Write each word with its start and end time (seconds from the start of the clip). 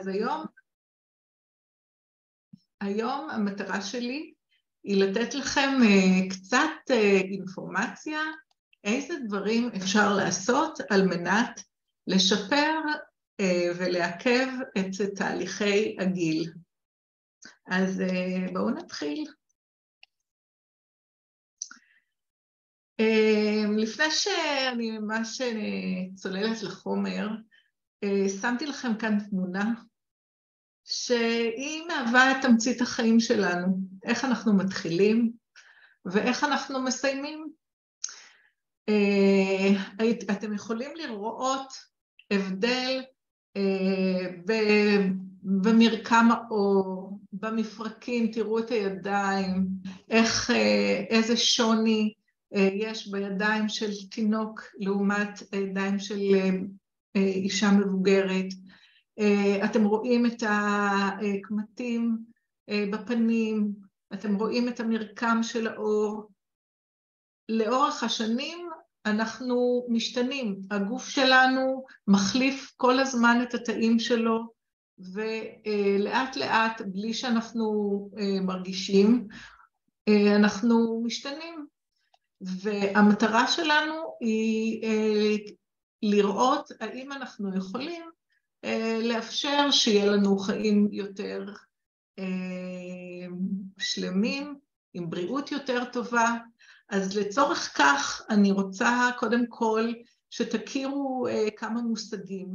אז 0.00 0.06
היום, 0.06 0.46
היום 2.80 3.30
המטרה 3.30 3.82
שלי 3.82 4.34
היא 4.84 5.04
לתת 5.04 5.34
לכם 5.34 5.70
קצת 6.30 6.90
אינפורמציה 7.30 8.20
איזה 8.84 9.14
דברים 9.26 9.70
אפשר 9.76 10.16
לעשות 10.16 10.78
על 10.90 11.02
מנת 11.06 11.60
לשפר 12.06 12.80
ולעכב 13.78 14.46
את 14.78 15.16
תהליכי 15.16 15.96
הגיל. 16.00 16.52
אז 17.66 18.02
בואו 18.52 18.70
נתחיל. 18.70 19.24
לפני 23.78 24.10
שאני 24.10 24.98
ממש 24.98 25.40
צוללת 26.14 26.62
לחומר, 26.62 27.28
שמתי 28.40 28.66
לכם 28.66 28.94
כאן 28.94 29.18
תמונה 29.30 29.72
שהיא 30.84 31.82
מהווה 31.88 32.30
את 32.30 32.36
תמצית 32.42 32.80
החיים 32.80 33.20
שלנו, 33.20 33.78
איך 34.04 34.24
אנחנו 34.24 34.56
מתחילים 34.56 35.32
ואיך 36.04 36.44
אנחנו 36.44 36.82
מסיימים. 36.82 37.46
אתם 40.30 40.54
יכולים 40.54 40.90
לראות 40.96 41.72
הבדל 42.30 43.02
במרקם 45.42 46.28
העור, 46.30 47.20
במפרקים, 47.32 48.32
תראו 48.32 48.58
את 48.58 48.70
הידיים, 48.70 49.66
איך, 50.10 50.50
איזה 51.10 51.36
שוני 51.36 52.12
יש 52.52 53.08
בידיים 53.08 53.68
של 53.68 53.90
תינוק 54.10 54.62
לעומת 54.78 55.42
הידיים 55.52 55.98
של 55.98 56.18
אישה 57.16 57.70
מבוגרת. 57.70 58.46
אתם 59.64 59.84
רואים 59.84 60.26
את 60.26 60.42
הקמטים 60.48 62.18
בפנים, 62.70 63.72
אתם 64.14 64.34
רואים 64.34 64.68
את 64.68 64.80
המרקם 64.80 65.38
של 65.42 65.66
העור. 65.66 66.28
לאורך 67.48 68.02
השנים 68.02 68.68
אנחנו 69.06 69.86
משתנים, 69.88 70.60
הגוף 70.70 71.08
שלנו 71.08 71.84
מחליף 72.08 72.72
כל 72.76 73.00
הזמן 73.00 73.38
את 73.42 73.54
התאים 73.54 73.98
שלו, 73.98 74.52
ולאט 74.98 76.36
לאט, 76.36 76.82
בלי 76.86 77.14
שאנחנו 77.14 78.10
מרגישים, 78.42 79.28
אנחנו 80.36 81.02
משתנים. 81.04 81.66
והמטרה 82.40 83.48
שלנו 83.48 83.94
היא 84.20 85.52
לראות 86.02 86.70
האם 86.80 87.12
אנחנו 87.12 87.56
יכולים 87.56 88.02
לאפשר 89.02 89.70
שיהיה 89.70 90.06
לנו 90.06 90.38
חיים 90.38 90.88
יותר 90.92 91.44
שלמים, 93.78 94.54
עם 94.94 95.10
בריאות 95.10 95.52
יותר 95.52 95.84
טובה. 95.84 96.34
אז 96.88 97.16
לצורך 97.16 97.78
כך 97.78 98.22
אני 98.30 98.52
רוצה 98.52 99.10
קודם 99.18 99.46
כל 99.48 99.92
שתכירו 100.30 101.26
כמה 101.56 101.82
מושגים. 101.82 102.48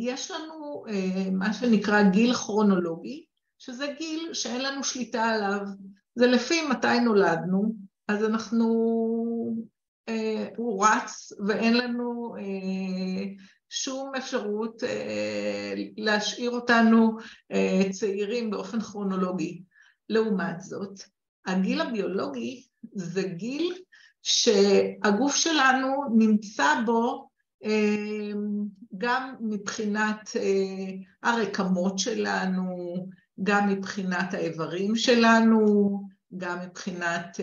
יש 0.00 0.30
לנו 0.30 0.84
מה 1.32 1.52
שנקרא 1.52 2.02
גיל 2.02 2.34
כרונולוגי, 2.34 3.24
שזה 3.58 3.86
גיל 3.98 4.34
שאין 4.34 4.62
לנו 4.62 4.84
שליטה 4.84 5.22
עליו, 5.22 5.60
זה 6.14 6.26
לפי 6.26 6.68
מתי 6.68 7.00
נולדנו, 7.00 7.74
אז 8.08 8.24
אנחנו, 8.24 8.66
הוא 10.56 10.86
רץ 10.86 11.32
ואין 11.46 11.76
לנו 11.76 12.34
שום 13.68 14.12
אפשרות 14.14 14.82
להשאיר 15.96 16.50
אותנו 16.50 17.16
צעירים 17.90 18.50
באופן 18.50 18.80
כרונולוגי. 18.80 19.62
לעומת 20.08 20.60
זאת, 20.60 21.00
הגיל 21.46 21.80
הביולוגי 21.80 22.66
זה 22.92 23.22
גיל 23.22 23.74
שהגוף 24.22 25.36
שלנו 25.36 26.04
נמצא 26.16 26.74
בו 26.86 27.28
גם 28.98 29.34
מבחינת 29.40 30.30
הרקמות 31.22 31.98
שלנו, 31.98 32.96
גם 33.42 33.68
מבחינת 33.68 34.34
האיברים 34.34 34.96
שלנו, 34.96 36.02
גם 36.36 36.58
מבחינת 36.66 37.40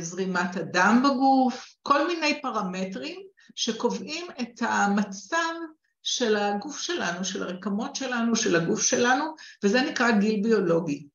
זרימת 0.00 0.56
הדם 0.56 1.02
בגוף, 1.04 1.74
כל 1.82 2.06
מיני 2.06 2.42
פרמטרים 2.42 3.20
שקובעים 3.54 4.26
את 4.40 4.60
המצב 4.60 5.54
של 6.02 6.36
הגוף 6.36 6.80
שלנו, 6.80 7.24
של 7.24 7.42
הרקמות 7.42 7.96
שלנו, 7.96 8.36
של 8.36 8.56
הגוף 8.56 8.82
שלנו, 8.82 9.24
וזה 9.64 9.82
נקרא 9.82 10.10
גיל 10.10 10.42
ביולוגי. 10.42 11.06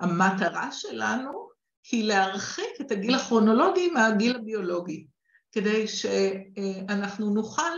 המטרה 0.00 0.72
שלנו 0.72 1.48
היא 1.92 2.04
להרחיק 2.04 2.80
את 2.80 2.90
הגיל 2.90 3.14
הכרונולוגי 3.14 3.90
מהגיל 3.90 4.36
הביולוגי, 4.36 5.06
כדי 5.52 5.88
שאנחנו 5.88 7.30
נוכל 7.30 7.72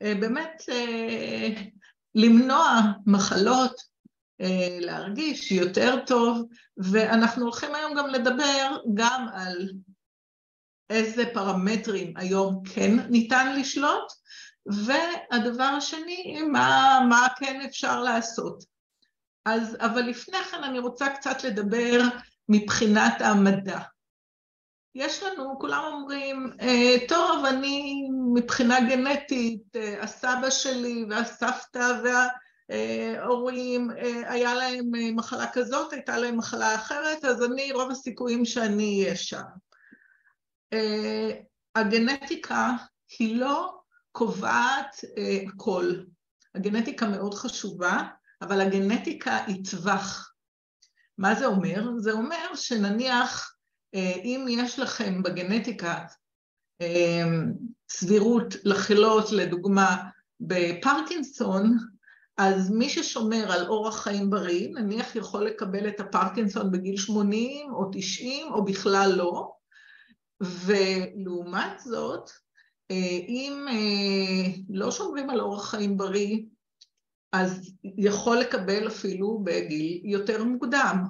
באמת 0.00 0.62
למנוע 2.14 2.80
מחלות, 3.06 3.80
להרגיש 4.80 5.52
יותר 5.52 6.04
טוב, 6.06 6.48
ואנחנו 6.76 7.42
הולכים 7.42 7.74
היום 7.74 7.94
גם 7.94 8.06
לדבר 8.08 8.76
גם 8.94 9.26
על 9.34 9.68
איזה 10.90 11.24
פרמטרים 11.34 12.16
היום 12.16 12.62
כן 12.74 12.98
ניתן 13.10 13.60
לשלוט, 13.60 14.12
והדבר 14.66 15.64
השני, 15.64 16.42
מה, 16.52 17.00
מה 17.08 17.26
כן 17.36 17.60
אפשר 17.60 18.02
לעשות. 18.02 18.64
אז, 19.44 19.76
אבל 19.80 20.02
לפני 20.02 20.38
כן 20.50 20.64
אני 20.64 20.78
רוצה 20.78 21.08
קצת 21.08 21.44
לדבר 21.44 22.00
מבחינת 22.48 23.20
המדע. 23.20 23.78
יש 24.94 25.22
לנו, 25.22 25.58
כולם 25.58 25.82
אומרים, 25.92 26.52
טוב, 27.08 27.44
אני 27.44 28.08
מבחינה 28.34 28.80
גנטית, 28.80 29.62
הסבא 30.00 30.50
שלי 30.50 31.04
והסבתא 31.10 32.02
וההורים, 32.68 33.90
היה 34.26 34.54
להם 34.54 34.90
מחלה 35.16 35.46
כזאת, 35.52 35.92
הייתה 35.92 36.18
להם 36.18 36.36
מחלה 36.36 36.74
אחרת, 36.74 37.24
אז 37.24 37.42
אני, 37.44 37.72
רוב 37.72 37.90
הסיכויים 37.90 38.44
שאני 38.44 39.02
אהיה 39.02 39.16
שם. 39.16 39.42
הגנטיקה 41.74 42.70
היא 43.18 43.36
לא 43.36 43.78
קובעת 44.12 44.96
הכל. 45.48 45.94
הגנטיקה 46.54 47.08
מאוד 47.08 47.34
חשובה, 47.34 48.02
אבל 48.42 48.60
הגנטיקה 48.60 49.44
היא 49.46 49.64
טווח. 49.70 50.34
מה 51.18 51.34
זה 51.34 51.46
אומר? 51.46 51.90
זה 51.98 52.12
אומר 52.12 52.54
שנניח 52.54 53.54
אם 53.94 54.46
יש 54.48 54.78
לכם 54.78 55.22
בגנטיקה 55.22 56.04
סבירות 57.90 58.54
לחלות 58.64 59.32
לדוגמה 59.32 59.96
בפרקינסון, 60.40 61.78
אז 62.38 62.70
מי 62.70 62.88
ששומר 62.88 63.52
על 63.52 63.66
אורח 63.66 64.02
חיים 64.02 64.30
בריא, 64.30 64.68
נניח 64.68 65.16
יכול 65.16 65.46
לקבל 65.46 65.88
את 65.88 66.00
הפרקינסון 66.00 66.70
בגיל 66.70 66.96
80 66.96 67.72
או 67.72 67.90
90 67.92 68.52
או 68.52 68.64
בכלל 68.64 69.12
לא, 69.16 69.52
ולעומת 70.40 71.80
זאת, 71.84 72.30
אם 73.28 73.66
לא 74.70 74.90
שומרים 74.90 75.30
על 75.30 75.40
אורח 75.40 75.70
חיים 75.70 75.96
בריא, 75.96 76.38
אז 77.32 77.72
יכול 77.98 78.36
לקבל 78.36 78.88
אפילו 78.88 79.40
בגיל 79.44 80.00
יותר 80.04 80.44
מוקדם. 80.44 81.04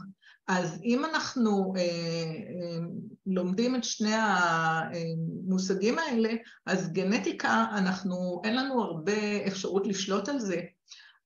אז 0.49 0.81
אם 0.85 1.05
אנחנו 1.05 1.73
לומדים 3.27 3.77
את 3.77 3.85
שני 3.85 4.15
המושגים 4.15 5.99
האלה, 5.99 6.31
אז 6.67 6.93
גנטיקה, 6.93 7.67
אנחנו, 7.73 8.41
אין 8.45 8.57
לנו 8.57 8.83
הרבה 8.83 9.47
אפשרות 9.47 9.87
לשלוט 9.87 10.29
על 10.29 10.39
זה, 10.41 10.61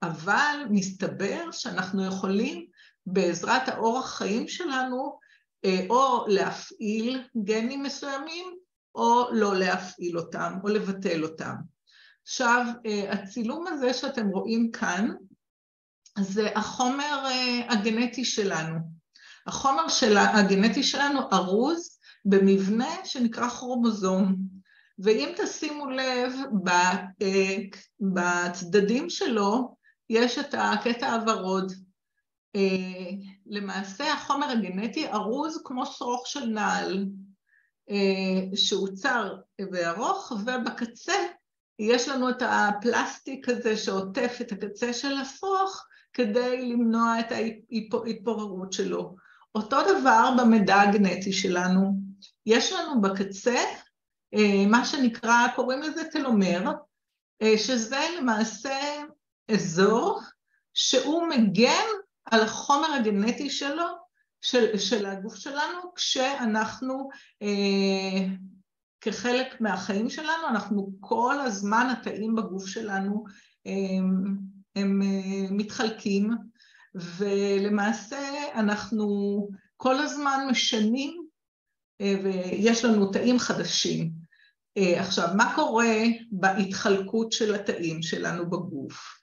אבל 0.03 0.57
מסתבר 0.71 1.51
שאנחנו 1.53 2.07
יכולים 2.07 2.67
בעזרת 3.07 3.69
האורח 3.69 4.15
חיים 4.15 4.49
שלנו, 4.49 5.19
או 5.91 6.25
להפעיל 6.29 7.23
גנים 7.45 7.83
מסוימים, 7.83 8.47
או 8.95 9.29
לא 9.33 9.57
להפעיל 9.57 10.19
אותם, 10.19 10.55
או 10.65 10.69
לבטל 10.69 11.25
אותם. 11.25 11.55
עכשיו, 12.23 12.67
הצילום 13.11 13.67
הזה 13.67 13.95
שאתם 13.95 14.29
רואים 14.29 14.71
כאן, 14.71 15.09
זה 16.19 16.49
החומר 16.55 17.27
הגנטי 17.69 18.25
שלנו. 18.25 18.79
החומר 19.47 19.85
הגנטי 20.15 20.83
שלנו 20.83 21.21
ארוז 21.33 21.99
במבנה 22.25 22.95
שנקרא 23.05 23.49
כרומוזום, 23.49 24.37
ואם 24.99 25.33
תשימו 25.37 25.91
לב, 25.91 26.33
בצדדים 28.01 29.11
שלו 29.11 29.77
יש 30.11 30.39
את 30.39 30.55
הקטע 30.59 31.13
הוורוד. 31.13 31.73
למעשה 33.47 34.13
החומר 34.13 34.51
הגנטי 34.51 35.09
ארוז 35.09 35.63
כמו 35.65 35.87
שרוך 35.87 36.27
של 36.27 36.45
נעל, 36.45 37.07
שהוא 38.55 38.89
צר 38.95 39.37
וארוך, 39.73 40.33
ובקצה 40.33 41.15
יש 41.79 42.09
לנו 42.09 42.31
את 42.31 42.43
הפלסטיק 42.43 43.49
הזה 43.49 43.77
שעוטף 43.77 44.39
את 44.41 44.53
הקצה 44.53 44.93
של 44.93 45.17
השרוך 45.17 45.87
כדי 46.13 46.69
למנוע 46.69 47.21
את 47.21 47.33
ההתפוררות 47.33 48.73
שלו. 48.73 49.17
אותו 49.55 49.77
דבר 49.83 50.35
במידע 50.39 50.81
הגנטי 50.81 51.33
שלנו, 51.33 51.93
יש 52.47 52.73
לנו 52.73 53.01
בקצה 53.01 53.59
אה, 54.35 54.67
מה 54.67 54.85
שנקרא, 54.85 55.47
קוראים 55.57 55.83
לזה 55.83 56.05
תלומר, 56.05 56.63
אה, 57.43 57.59
שזה 57.59 58.01
למעשה 58.19 58.92
אזור 59.55 60.21
שהוא 60.75 61.29
מגן 61.29 61.87
על 62.25 62.41
החומר 62.41 62.93
הגנטי 62.93 63.51
שלו, 63.51 63.87
של, 64.41 64.79
של 64.79 65.07
הגוף 65.07 65.35
שלנו, 65.35 65.95
כשאנחנו, 65.95 67.09
אה, 67.43 68.27
כחלק 69.01 69.61
מהחיים 69.61 70.11
שלנו, 70.11 70.49
אנחנו 70.49 70.93
כל 71.01 71.41
הזמן, 71.41 71.87
התאים 71.93 72.35
בגוף 72.35 72.67
שלנו 72.67 73.25
הם, 73.67 74.37
הם 74.77 75.03
אה, 75.03 75.51
מתחלקים, 75.51 76.31
ולמעשה 76.95 78.21
אנחנו 78.55 79.49
כל 79.77 79.99
הזמן 79.99 80.47
משנים, 80.51 81.27
אה, 82.01 82.15
ויש 82.25 82.85
לנו 82.85 83.13
תאים 83.13 83.39
חדשים. 83.39 84.11
אה, 84.77 85.01
עכשיו, 85.01 85.29
מה 85.37 85.53
קורה 85.55 85.97
בהתחלקות 86.31 87.33
של 87.33 87.55
התאים 87.55 88.03
שלנו 88.03 88.51
בגוף? 88.51 89.22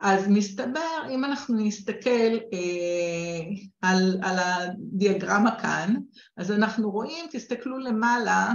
אז 0.00 0.28
מסתבר, 0.28 1.06
אם 1.10 1.24
אנחנו 1.24 1.54
נסתכל 1.58 2.38
אה, 2.52 3.40
על, 3.82 4.18
על 4.22 4.38
הדיאגרמה 4.38 5.60
כאן, 5.60 5.94
אז 6.36 6.52
אנחנו 6.52 6.90
רואים, 6.90 7.26
תסתכלו 7.32 7.78
למעלה, 7.78 8.52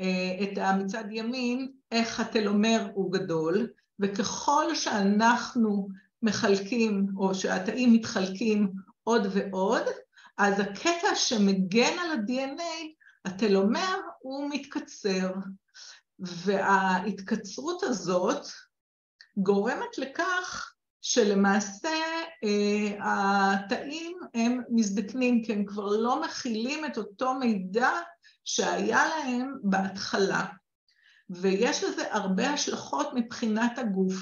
אה, 0.00 0.36
את 0.42 0.78
מצד 0.78 1.04
ימין, 1.10 1.72
איך 1.92 2.20
התלומר 2.20 2.88
הוא 2.94 3.12
גדול, 3.12 3.68
וככל 4.00 4.74
שאנחנו 4.74 5.88
מחלקים, 6.22 7.06
או 7.16 7.34
שהתאים 7.34 7.92
מתחלקים 7.92 8.72
עוד 9.04 9.26
ועוד, 9.32 9.82
אז 10.38 10.60
הקטע 10.60 11.14
שמגן 11.14 11.92
על 12.00 12.10
ה-DNA, 12.10 12.86
התלומר, 13.24 13.96
הוא 14.18 14.50
מתקצר. 14.50 15.32
וההתקצרות 16.18 17.82
הזאת 17.82 18.46
גורמת 19.36 19.98
לכך 19.98 20.72
שלמעשה 21.02 21.88
אה, 22.44 22.96
התאים 23.02 24.18
הם 24.34 24.60
מזדקנים, 24.70 25.44
כי 25.44 25.52
הם 25.52 25.64
כבר 25.64 25.86
לא 25.86 26.22
מכילים 26.22 26.84
את 26.84 26.98
אותו 26.98 27.34
מידע 27.34 27.90
שהיה 28.44 29.06
להם 29.08 29.54
בהתחלה. 29.62 30.46
ויש 31.30 31.84
לזה 31.84 32.14
הרבה 32.14 32.50
השלכות 32.50 33.08
מבחינת 33.14 33.78
הגוף, 33.78 34.14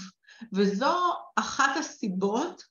וזו 0.53 0.95
אחת 1.37 1.77
הסיבות 1.77 2.63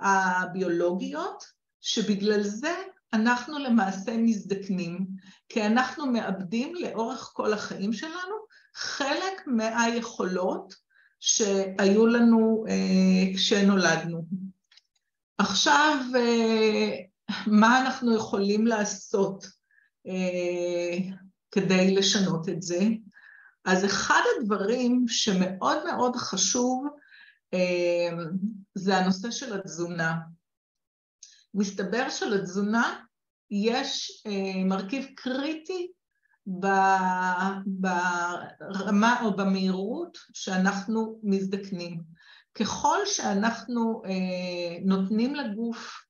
הביולוגיות 0.00 1.44
שבגלל 1.80 2.42
זה 2.42 2.74
אנחנו 3.12 3.58
למעשה 3.58 4.16
מזדקנים, 4.16 5.06
כי 5.48 5.66
אנחנו 5.66 6.06
מאבדים 6.06 6.74
לאורך 6.74 7.30
כל 7.34 7.52
החיים 7.52 7.92
שלנו 7.92 8.36
חלק 8.74 9.46
מהיכולות 9.46 10.74
שהיו 11.20 12.06
לנו 12.06 12.64
אה, 12.68 13.34
כשנולדנו. 13.34 14.24
עכשיו, 15.38 15.96
אה, 16.16 16.90
מה 17.46 17.80
אנחנו 17.80 18.16
יכולים 18.16 18.66
לעשות 18.66 19.46
אה, 20.06 20.98
כדי 21.50 21.94
לשנות 21.94 22.48
את 22.48 22.62
זה? 22.62 22.78
אז 23.64 23.84
אחד 23.84 24.20
הדברים 24.36 25.04
שמאוד 25.08 25.78
מאוד 25.84 26.16
חשוב 26.16 26.86
זה 28.74 28.96
הנושא 28.96 29.30
של 29.30 29.60
התזונה. 29.60 30.16
מסתבר 31.54 32.10
שלתזונה 32.10 33.00
יש 33.50 34.22
מרכיב 34.64 35.06
קריטי 35.16 35.92
ברמה 37.66 39.22
או 39.24 39.36
במהירות 39.36 40.18
שאנחנו 40.32 41.20
מזדקנים. 41.22 42.02
ככל 42.54 42.98
שאנחנו 43.04 44.02
אה, 44.04 44.78
נותנים 44.84 45.34
לגוף 45.34 46.00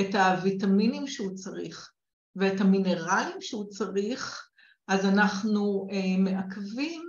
את 0.00 0.14
הוויטמינים 0.14 1.06
שהוא 1.06 1.34
צריך 1.34 1.92
ואת 2.36 2.60
המינרלים 2.60 3.40
שהוא 3.40 3.70
צריך, 3.70 4.48
אז 4.88 5.04
אנחנו 5.04 5.86
אה, 5.90 6.16
מעכבים 6.18 7.02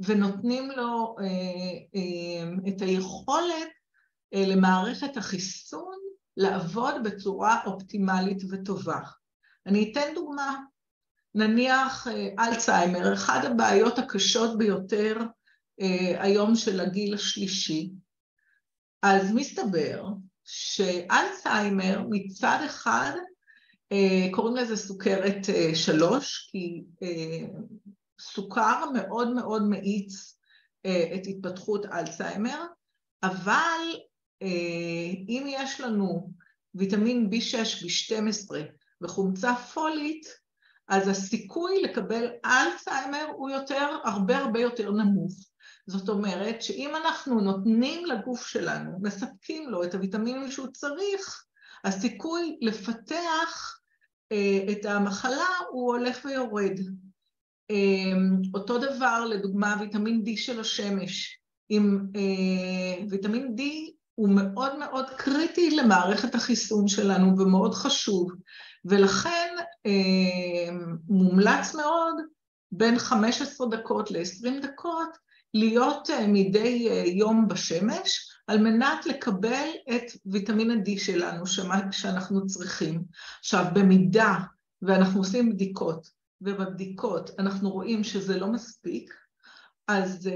ונותנים 0.00 0.70
לו 0.70 1.16
אה, 1.20 2.68
את 2.68 2.82
היכולת 2.82 3.68
למערכת 4.34 5.16
החיסון 5.16 5.94
לעבוד 6.36 6.94
בצורה 7.04 7.64
אופטימלית 7.66 8.42
וטובה. 8.50 9.00
אני 9.66 9.92
אתן 9.92 10.14
דוגמה. 10.14 10.58
נניח 11.34 12.06
אה, 12.06 12.28
אלצהיימר, 12.38 13.14
אחת 13.14 13.44
הבעיות 13.44 13.98
הקשות 13.98 14.58
ביותר 14.58 15.16
אה, 15.80 16.22
היום 16.22 16.56
של 16.56 16.80
הגיל 16.80 17.14
השלישי, 17.14 17.90
אז 19.02 19.32
מסתבר 19.34 20.04
שאלצהיימר 20.44 22.02
מצד 22.10 22.58
אחד 22.66 23.12
אה, 23.92 24.28
קוראים 24.30 24.56
לזה 24.56 24.76
סוכרת 24.76 25.46
שלוש, 25.74 26.48
כי 26.50 26.82
סוכר 28.20 28.84
מאוד 28.94 29.34
מאוד 29.34 29.62
מאיץ 29.68 30.38
את 30.86 31.26
התפתחות 31.28 31.86
אלצהיימר, 31.86 32.64
אבל 33.22 33.80
אם 35.28 35.46
יש 35.48 35.80
לנו 35.80 36.30
ויטמין 36.74 37.30
B6, 37.32 37.54
B12 37.84 38.54
וחומצה 39.02 39.54
פולית, 39.54 40.41
אז 40.88 41.08
הסיכוי 41.08 41.82
לקבל 41.82 42.26
אלצהיימר 42.44 43.26
הוא 43.36 43.50
יותר, 43.50 43.96
הרבה 44.04 44.38
הרבה 44.38 44.60
יותר 44.60 44.90
נמוך. 44.90 45.34
זאת 45.86 46.08
אומרת 46.08 46.62
שאם 46.62 46.90
אנחנו 46.96 47.40
נותנים 47.40 48.06
לגוף 48.06 48.46
שלנו, 48.46 48.98
מספקים 49.02 49.70
לו 49.70 49.84
את 49.84 49.94
הוויטמינים 49.94 50.50
שהוא 50.50 50.66
צריך, 50.66 51.44
הסיכוי 51.84 52.58
לפתח 52.60 53.80
אה, 54.32 54.72
את 54.72 54.84
המחלה 54.84 55.48
הוא 55.70 55.96
הולך 55.96 56.24
ויורד. 56.24 56.78
אה, 57.70 58.12
אותו 58.54 58.78
דבר, 58.78 59.24
לדוגמה, 59.24 59.76
ויטמין 59.80 60.22
D 60.26 60.30
של 60.36 60.60
השמש. 60.60 61.38
עם 61.68 62.06
אה, 62.16 63.04
ויטמין 63.10 63.54
D 63.58 63.62
הוא 64.14 64.28
מאוד 64.28 64.78
מאוד 64.78 65.10
קריטי 65.10 65.70
למערכת 65.70 66.34
החיסון 66.34 66.88
שלנו 66.88 67.38
ומאוד 67.38 67.74
חשוב. 67.74 68.32
ולכן 68.84 69.51
מומלץ 71.08 71.74
מאוד 71.74 72.14
בין 72.72 72.98
15 72.98 73.68
דקות 73.68 74.10
ל-20 74.10 74.62
דקות 74.62 75.08
להיות 75.54 76.10
אה, 76.10 76.26
מדי 76.26 76.88
אה, 76.90 77.04
יום 77.06 77.48
בשמש 77.48 78.28
על 78.46 78.58
מנת 78.58 79.06
לקבל 79.06 79.68
את 79.94 80.02
ויטמין 80.26 80.70
ה-D 80.70 80.90
שלנו 80.98 81.46
שאנחנו 81.90 82.46
צריכים. 82.46 83.04
עכשיו, 83.40 83.64
במידה 83.74 84.38
ואנחנו 84.82 85.20
עושים 85.20 85.52
בדיקות, 85.52 86.10
ובבדיקות 86.40 87.30
אנחנו 87.38 87.70
רואים 87.70 88.04
שזה 88.04 88.38
לא 88.38 88.46
מספיק, 88.46 89.14
אז 89.88 90.30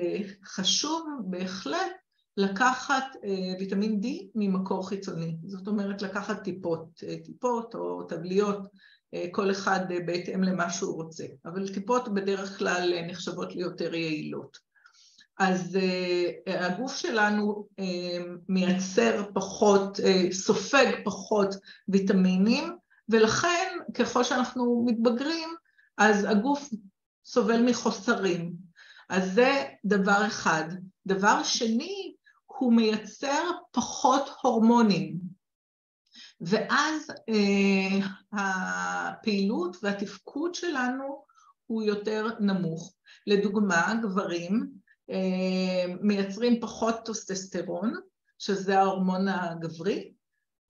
חשוב 0.44 1.08
בהחלט 1.24 1.92
לקחת 2.36 3.04
אה, 3.24 3.54
ויטמין 3.58 4.00
D 4.04 4.06
ממקור 4.34 4.88
חיצוני, 4.88 5.36
זאת 5.46 5.66
אומרת 5.66 6.02
לקחת 6.02 6.42
טיפות, 6.42 7.02
אה, 7.08 7.16
טיפות 7.24 7.74
או 7.74 8.02
תגליות, 8.02 8.58
אה, 8.58 8.68
כל 9.30 9.50
אחד 9.50 9.80
בהתאם 10.06 10.42
למה 10.42 10.70
שהוא 10.70 10.94
רוצה, 10.94 11.24
אבל 11.44 11.68
טיפות 11.74 12.14
בדרך 12.14 12.58
כלל 12.58 12.94
נחשבות 13.06 13.54
ליותר 13.54 13.94
יעילות. 13.94 14.58
אז 15.38 15.78
הגוף 16.46 16.96
שלנו 16.96 17.68
מייצר 18.48 19.24
פחות, 19.34 20.00
סופג 20.32 20.86
פחות 21.04 21.54
ויטמינים, 21.88 22.76
ולכן 23.08 23.78
ככל 23.94 24.24
שאנחנו 24.24 24.84
מתבגרים, 24.86 25.48
אז 25.98 26.26
הגוף 26.28 26.70
סובל 27.26 27.62
מחוסרים. 27.62 28.52
אז 29.08 29.32
זה 29.34 29.64
דבר 29.84 30.26
אחד. 30.26 30.64
דבר 31.06 31.42
שני, 31.42 32.14
הוא 32.46 32.72
מייצר 32.72 33.50
פחות 33.72 34.30
הורמונים, 34.42 35.16
ואז 36.40 37.10
אה, 37.28 38.06
הפעילות 38.32 39.76
והתפקוד 39.82 40.54
שלנו 40.54 41.24
הוא 41.66 41.82
יותר 41.82 42.26
נמוך. 42.40 42.94
לדוגמה, 43.26 43.94
גברים 44.02 44.70
אה, 45.10 45.94
מייצרים 46.00 46.60
פחות 46.60 46.94
טוסטסטרון, 47.04 47.94
שזה 48.38 48.78
ההורמון 48.78 49.28
הגברי, 49.28 50.12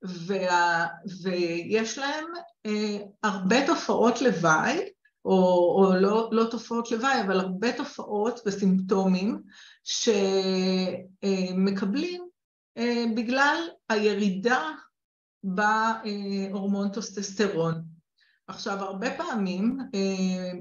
וה, 0.03 0.85
ויש 1.23 1.97
להם 1.97 2.25
אה, 2.65 2.97
הרבה 3.23 3.67
תופעות 3.67 4.21
לוואי, 4.21 4.89
או, 5.25 5.33
או 5.77 5.95
לא, 5.99 6.29
לא 6.31 6.43
תופעות 6.51 6.91
לוואי, 6.91 7.21
אבל 7.21 7.39
הרבה 7.39 7.77
תופעות 7.77 8.39
וסימפטומים 8.45 9.41
שמקבלים 11.23 12.27
אה, 12.77 13.03
בגלל 13.15 13.67
הירידה 13.89 14.71
בהורמון 15.55 16.89
טוסטסטרון. 16.89 17.83
עכשיו, 18.47 18.79
הרבה 18.79 19.17
פעמים 19.17 19.77
אה, 19.95 20.51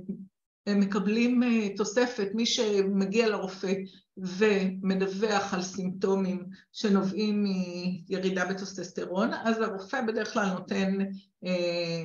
הם 0.67 0.81
מקבלים 0.81 1.43
אה, 1.43 1.69
תוספת, 1.77 2.29
מי 2.35 2.47
שמגיע 2.47 3.29
לרופא 3.29 3.73
ומדווח 4.17 5.55
על 5.55 5.63
סימפטומים 5.63 6.47
שנובעים 6.73 7.45
מירידה 7.45 8.45
בטוסטסטרון, 8.45 9.31
אז 9.35 9.61
הרופא 9.61 10.01
בדרך 10.03 10.33
כלל 10.33 10.47
נותן 10.47 10.99
אה, 11.45 12.05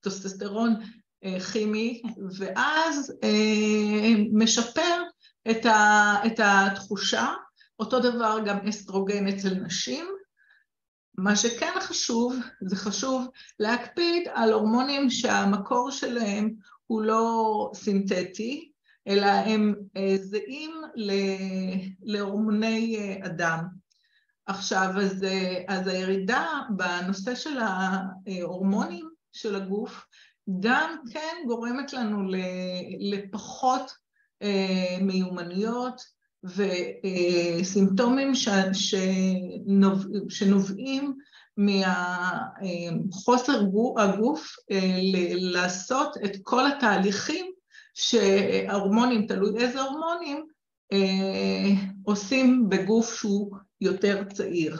טוסטסטרון 0.00 0.74
כימי, 1.52 2.02
ואז 2.38 3.12
משפר 4.32 5.02
את 6.26 6.40
התחושה, 6.44 7.26
אותו 7.78 8.00
דבר 8.00 8.38
גם 8.46 8.68
אסטרוגן 8.68 9.28
אצל 9.28 9.54
נשים, 9.54 10.06
מה 11.18 11.36
שכן 11.36 11.72
חשוב, 11.80 12.36
זה 12.60 12.76
חשוב 12.76 13.26
להקפיד 13.58 14.28
על 14.34 14.52
הורמונים 14.52 15.10
שהמקור 15.10 15.90
שלהם 15.90 16.50
הוא 16.86 17.02
לא 17.02 17.70
סינתטי, 17.74 18.72
אלא 19.08 19.26
הם 19.26 19.74
אה, 19.96 20.16
זהים 20.16 20.70
להורמוני 22.02 22.96
אה, 22.98 23.26
אדם. 23.26 23.64
עכשיו, 24.46 24.90
אז, 24.96 25.24
אה, 25.24 25.62
אז 25.68 25.86
הירידה 25.86 26.46
בנושא 26.76 27.34
של 27.34 27.58
ההורמונים 27.58 29.08
של 29.32 29.54
הגוף 29.54 30.04
גם 30.60 30.96
כן 31.12 31.36
גורמת 31.46 31.92
לנו 31.92 32.28
לפחות 33.00 33.92
מיומנויות 35.00 36.02
וסימפטומים 36.44 38.32
שנובעים 40.28 41.14
מחוסר 41.56 43.62
הגוף 43.98 44.56
אה, 44.70 44.98
לעשות 45.36 46.16
את 46.24 46.30
כל 46.42 46.66
התהליכים 46.66 47.52
שההורמונים, 47.94 49.26
תלוי 49.26 49.64
איזה 49.64 49.82
הורמונים, 49.82 50.46
אה, 50.92 51.70
עושים 52.04 52.68
בגוף 52.68 53.16
שהוא 53.16 53.56
יותר 53.80 54.24
צעיר. 54.24 54.78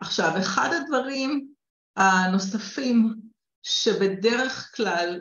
עכשיו, 0.00 0.38
אחד 0.38 0.70
הדברים 0.72 1.48
הנוספים 1.96 3.14
שבדרך 3.62 4.72
כלל 4.76 5.20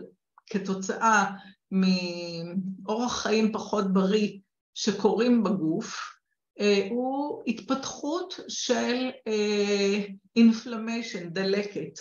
כתוצאה 0.49 1.31
מאורח 1.71 3.21
חיים 3.21 3.51
פחות 3.51 3.93
בריא 3.93 4.37
שקורים 4.79 5.43
בגוף, 5.43 6.17
אה, 6.59 6.87
הוא 6.89 7.43
התפתחות 7.47 8.39
של 8.47 9.09
אינפלמיישן, 10.35 11.23
אה, 11.23 11.29
דלקת. 11.29 11.99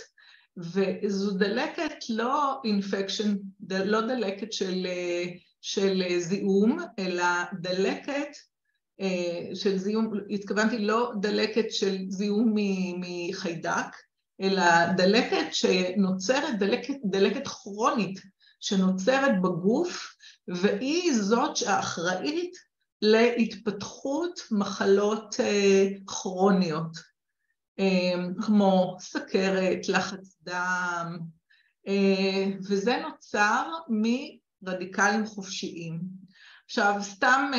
וזו 0.56 1.30
דלקת 1.38 1.95
לא 2.09 2.61
אינפקשן, 2.64 3.35
לא 3.71 4.00
דלקת 4.00 4.52
של, 4.52 4.87
אה, 4.87 5.25
של 5.61 6.02
זיהום, 6.18 6.78
אלא 6.99 7.25
דלקת 7.61 8.28
של 9.54 9.78
זיהום, 9.78 10.12
התכוונתי 10.30 10.78
לא 10.78 11.12
דלקת 11.21 11.71
של 11.71 11.97
זיהום 12.09 12.54
מחיידק, 13.00 13.97
אלא 14.40 14.92
דלקת 14.97 15.47
שנוצרת, 15.52 16.59
דלקת, 16.59 16.95
דלקת 17.04 17.47
כרונית 17.47 18.21
שנוצרת 18.61 19.42
בגוף, 19.42 20.16
והיא 20.49 21.15
זאת 21.15 21.57
שאחראית 21.57 22.57
להתפתחות 23.03 24.41
מחלות 24.50 25.37
אה, 25.41 25.88
כרוניות, 26.07 26.97
אה, 27.79 28.15
כמו 28.47 28.97
סכרת, 29.00 29.88
לחץ 29.88 30.37
דם, 30.43 31.19
אה, 31.88 32.47
וזה 32.69 32.97
נוצר 32.97 33.71
מרדיקלים 34.62 35.26
חופשיים. 35.26 36.00
עכשיו, 36.67 36.95
סתם 37.03 37.50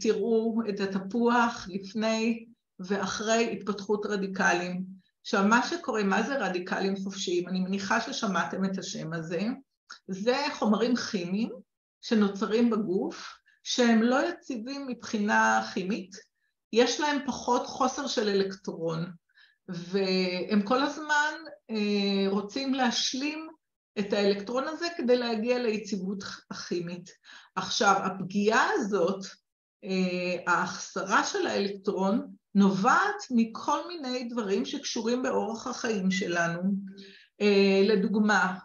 תראו 0.00 0.58
את 0.68 0.80
התפוח 0.80 1.68
לפני 1.70 2.46
ואחרי 2.80 3.52
התפתחות 3.52 4.06
רדיקלים. 4.06 4.84
עכשיו, 5.20 5.44
מה 5.48 5.66
שקורה, 5.66 6.04
מה 6.04 6.22
זה 6.22 6.38
רדיקלים 6.38 6.96
חופשיים? 6.96 7.48
אני 7.48 7.60
מניחה 7.60 8.00
ששמעתם 8.00 8.64
את 8.64 8.78
השם 8.78 9.12
הזה. 9.12 9.42
זה 10.08 10.36
חומרים 10.52 10.96
כימיים 10.96 11.50
שנוצרים 12.08 12.70
בגוף, 12.70 13.32
שהם 13.62 14.02
לא 14.02 14.28
יציבים 14.28 14.86
מבחינה 14.86 15.62
כימית, 15.74 16.16
יש 16.72 17.00
להם 17.00 17.18
פחות 17.26 17.66
חוסר 17.66 18.06
של 18.06 18.28
אלקטרון, 18.28 19.10
והם 19.68 20.62
כל 20.62 20.82
הזמן 20.82 21.34
אה, 21.70 22.28
רוצים 22.28 22.74
להשלים 22.74 23.48
את 23.98 24.12
האלקטרון 24.12 24.64
הזה 24.68 24.86
כדי 24.96 25.16
להגיע 25.16 25.58
ליציבות 25.58 26.24
הכימית. 26.50 27.10
עכשיו, 27.56 27.94
הפגיעה 28.04 28.68
הזאת, 28.74 29.24
אה, 29.84 30.52
ההחסרה 30.52 31.24
של 31.24 31.46
האלקטרון, 31.46 32.26
נובעת 32.54 33.24
מכל 33.30 33.88
מיני 33.88 34.24
דברים 34.24 34.64
שקשורים 34.64 35.22
באורח 35.22 35.66
החיים 35.66 36.10
שלנו. 36.10 36.60
אה, 37.40 37.82
לדוגמה, 37.84 38.58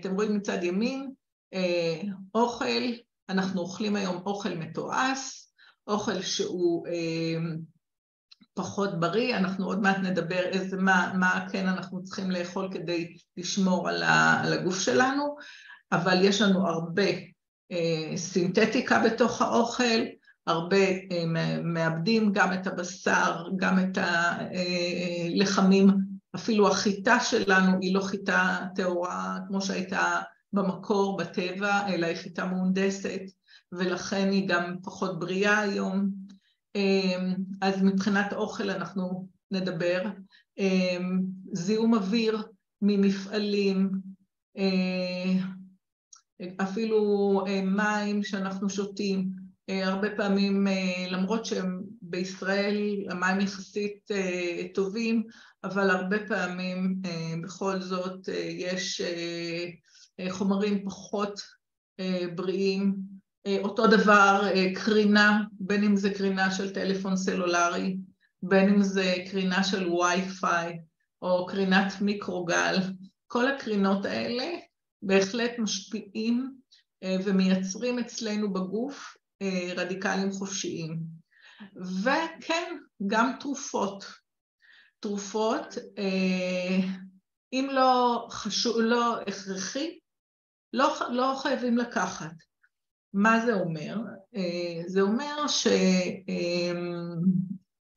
אתם 0.00 0.14
רואים 0.14 0.36
מצד 0.36 0.64
ימין, 0.64 1.13
אוכל, 2.34 2.82
אנחנו 3.28 3.60
אוכלים 3.60 3.96
היום 3.96 4.16
אוכל 4.26 4.54
מתועש, 4.54 5.46
אוכל 5.86 6.22
שהוא 6.22 6.86
אה, 6.86 7.38
פחות 8.54 9.00
בריא, 9.00 9.36
אנחנו 9.36 9.66
עוד 9.66 9.80
מעט 9.80 9.96
נדבר 9.98 10.42
איזה, 10.44 10.76
מה, 10.76 11.12
מה 11.14 11.46
כן 11.52 11.68
אנחנו 11.68 12.04
צריכים 12.04 12.30
לאכול 12.30 12.68
כדי 12.72 13.16
לשמור 13.36 13.88
על, 13.88 14.02
ה, 14.02 14.40
על 14.44 14.52
הגוף 14.52 14.80
שלנו, 14.80 15.36
אבל 15.92 16.24
יש 16.24 16.40
לנו 16.40 16.68
הרבה 16.68 17.06
אה, 17.72 18.16
סינתטיקה 18.16 19.02
בתוך 19.04 19.42
האוכל, 19.42 20.00
הרבה 20.46 20.76
אה, 20.76 21.24
מאבדים 21.62 22.32
גם 22.32 22.52
את 22.52 22.66
הבשר, 22.66 23.44
גם 23.56 23.78
את 23.78 23.98
הלחמים, 23.98 25.88
אה, 25.88 25.94
אפילו 26.34 26.68
החיטה 26.68 27.20
שלנו 27.20 27.78
היא 27.80 27.94
לא 27.94 28.00
חיטה 28.00 28.60
טהורה 28.74 29.38
כמו 29.48 29.60
שהייתה 29.60 30.20
במקור, 30.54 31.16
בטבע, 31.16 31.88
אלא 31.88 32.06
היא 32.06 32.16
חיטה 32.16 32.44
מהונדסת, 32.44 33.20
ולכן 33.72 34.30
היא 34.30 34.48
גם 34.48 34.76
פחות 34.82 35.18
בריאה 35.18 35.60
היום. 35.60 36.10
אמ, 36.74 37.34
אז 37.60 37.82
מבחינת 37.82 38.32
האוכל 38.32 38.70
אנחנו 38.70 39.28
נדבר. 39.50 40.02
אמ, 40.58 41.20
זיהום 41.52 41.94
אוויר 41.94 42.42
ממפעלים, 42.82 43.90
אה, 44.56 45.32
אפילו 46.56 47.40
אה, 47.46 47.62
מים 47.62 48.22
שאנחנו 48.22 48.70
שותים, 48.70 49.30
אה, 49.68 49.88
הרבה 49.88 50.08
פעמים, 50.16 50.66
למרות 51.10 51.46
שהם 51.46 51.82
בישראל 52.02 53.06
המים 53.10 53.40
יחסית 53.40 54.10
טובים, 54.74 55.22
אבל 55.64 55.90
הרבה 55.90 56.16
פעמים 56.28 56.96
בכל 57.42 57.80
זאת 57.80 58.28
יש 58.48 59.00
חומרים 60.30 60.84
פחות 60.84 61.40
אה, 62.00 62.26
בריאים, 62.34 62.96
אה, 63.46 63.58
אותו 63.62 63.86
דבר 63.86 64.42
קרינה, 64.74 65.40
בין 65.52 65.84
אם 65.84 65.96
זה 65.96 66.14
קרינה 66.14 66.50
של 66.50 66.74
טלפון 66.74 67.16
סלולרי, 67.16 67.96
בין 68.42 68.68
אם 68.68 68.82
זה 68.82 69.14
קרינה 69.30 69.64
של 69.64 69.88
וי-פיי 69.88 70.78
או 71.22 71.46
קרינת 71.46 72.00
מיקרוגל, 72.00 72.76
כל 73.26 73.48
הקרינות 73.48 74.04
האלה 74.04 74.44
בהחלט 75.02 75.50
משפיעים 75.58 76.54
ומייצרים 77.24 77.98
אצלנו 77.98 78.52
בגוף 78.52 79.16
רדיקלים 79.76 80.32
חופשיים. 80.32 80.98
וכן, 82.02 82.76
גם 83.06 83.32
תרופות. 83.40 84.04
תרופות, 85.00 85.74
אם 87.52 87.68
לא, 87.72 88.26
חשוב, 88.30 88.76
לא 88.78 89.20
הכרחי, 89.20 89.98
לא, 90.74 90.94
לא 91.10 91.34
חייבים 91.42 91.78
לקחת. 91.78 92.32
מה 93.12 93.46
זה 93.46 93.54
אומר? 93.54 93.96
אה, 94.36 94.82
זה 94.86 95.00
אומר 95.00 95.46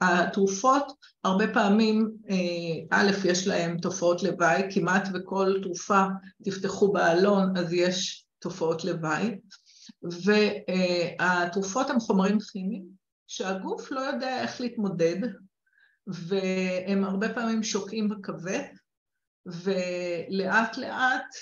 שהתרופות 0.02 0.94
הרבה 1.24 1.54
פעמים, 1.54 2.12
אה, 2.30 3.00
א', 3.00 3.12
יש 3.26 3.48
להן 3.48 3.78
תופעות 3.78 4.24
לוואי, 4.24 4.64
כמעט 4.74 5.08
וכל 5.14 5.60
תרופה 5.64 6.04
תפתחו 6.44 6.92
בעלון 6.92 7.58
אז 7.58 7.74
יש 7.74 8.26
תופעות 8.40 8.84
לוואי, 8.84 9.40
והתרופות 11.22 11.90
הן 11.90 12.00
חומרים 12.00 12.38
כימיים 12.52 12.86
שהגוף 13.28 13.92
לא 13.92 14.00
יודע 14.00 14.42
איך 14.42 14.62
להתמודד, 14.62 15.18
והם 16.08 17.04
הרבה 17.04 17.34
פעמים 17.34 17.64
שוקעים 17.64 18.10
בכבד, 18.10 18.64
ולאט 19.46 20.78
לאט 20.78 21.36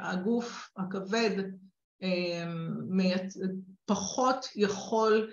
הגוף 0.00 0.70
הכבד 0.76 1.42
פחות 3.84 4.46
יכול 4.56 5.30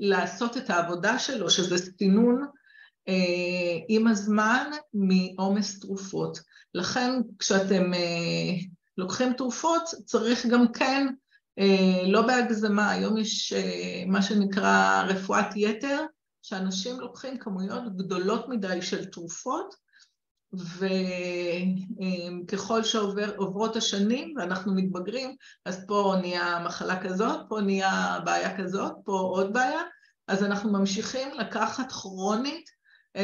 לעשות 0.00 0.56
את 0.56 0.70
העבודה 0.70 1.18
שלו, 1.18 1.50
שזה 1.50 1.78
סינון 1.78 2.46
עם 3.88 4.06
הזמן 4.06 4.70
מעומס 4.94 5.80
תרופות. 5.80 6.38
לכן 6.74 7.12
כשאתם 7.38 7.90
לוקחים 8.98 9.32
תרופות 9.32 9.82
צריך 10.04 10.46
גם 10.46 10.72
כן, 10.72 11.06
לא 12.06 12.22
בהגזמה, 12.22 12.90
היום 12.90 13.16
יש 13.16 13.52
מה 14.06 14.22
שנקרא 14.22 15.02
רפואת 15.08 15.56
יתר, 15.56 16.04
שאנשים 16.42 17.00
לוקחים 17.00 17.38
כמויות 17.38 17.96
גדולות 17.96 18.48
מדי 18.48 18.82
של 18.82 19.04
תרופות, 19.04 19.74
וככל 20.52 22.84
שעוברות 22.84 23.76
השנים 23.76 24.34
ואנחנו 24.36 24.74
מתבגרים, 24.74 25.36
אז 25.64 25.86
פה 25.86 26.14
נהיה 26.20 26.62
מחלה 26.66 27.02
כזאת, 27.02 27.40
פה 27.48 27.60
נהיה 27.60 28.18
בעיה 28.24 28.58
כזאת, 28.58 28.92
פה 29.04 29.12
עוד 29.12 29.52
בעיה, 29.52 29.80
אז 30.28 30.44
אנחנו 30.44 30.72
ממשיכים 30.72 31.34
לקחת 31.34 31.92
כרונית 31.92 32.70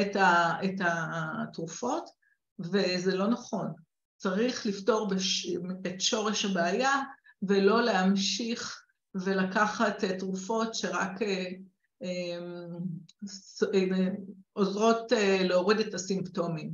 את, 0.00 0.16
ה, 0.16 0.52
את 0.64 0.80
התרופות, 0.80 2.10
וזה 2.58 3.16
לא 3.16 3.26
נכון. 3.26 3.72
צריך 4.16 4.66
לפתור 4.66 5.08
בש... 5.08 5.46
את 5.86 6.00
שורש 6.00 6.44
הבעיה 6.44 7.00
ולא 7.42 7.82
להמשיך 7.82 8.84
ולקחת 9.14 10.04
תרופות 10.04 10.74
שרק 10.74 11.22
אה, 11.22 11.46
אה, 12.02 12.38
עוזרות 14.52 15.12
אה, 15.12 15.38
להוריד 15.42 15.80
את 15.80 15.94
הסימפטומים. 15.94 16.70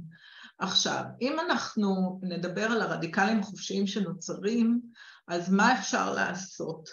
עכשיו, 0.61 1.05
אם 1.21 1.40
אנחנו 1.40 2.21
נדבר 2.23 2.64
על 2.64 2.83
הרדיקלים 2.83 3.40
החופשיים 3.40 3.87
שנוצרים, 3.87 4.81
אז 5.29 5.52
מה 5.52 5.79
אפשר 5.79 6.12
לעשות? 6.14 6.88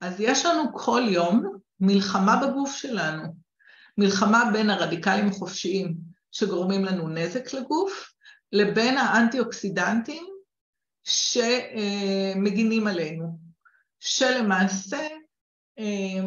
אז 0.00 0.20
יש 0.20 0.46
לנו 0.46 0.62
כל 0.74 1.02
יום 1.08 1.58
מלחמה 1.80 2.46
בגוף 2.46 2.76
שלנו, 2.76 3.36
מלחמה 3.98 4.50
בין 4.52 4.70
הרדיקלים 4.70 5.28
החופשיים 5.28 5.96
שגורמים 6.32 6.84
לנו 6.84 7.08
נזק 7.08 7.54
לגוף, 7.54 8.12
לבין 8.52 8.98
האנטי-אוקסידנטים 8.98 10.26
שמגינים 11.04 12.86
עלינו, 12.86 13.38
שלמעשה 14.00 15.08
אה, 15.78 16.24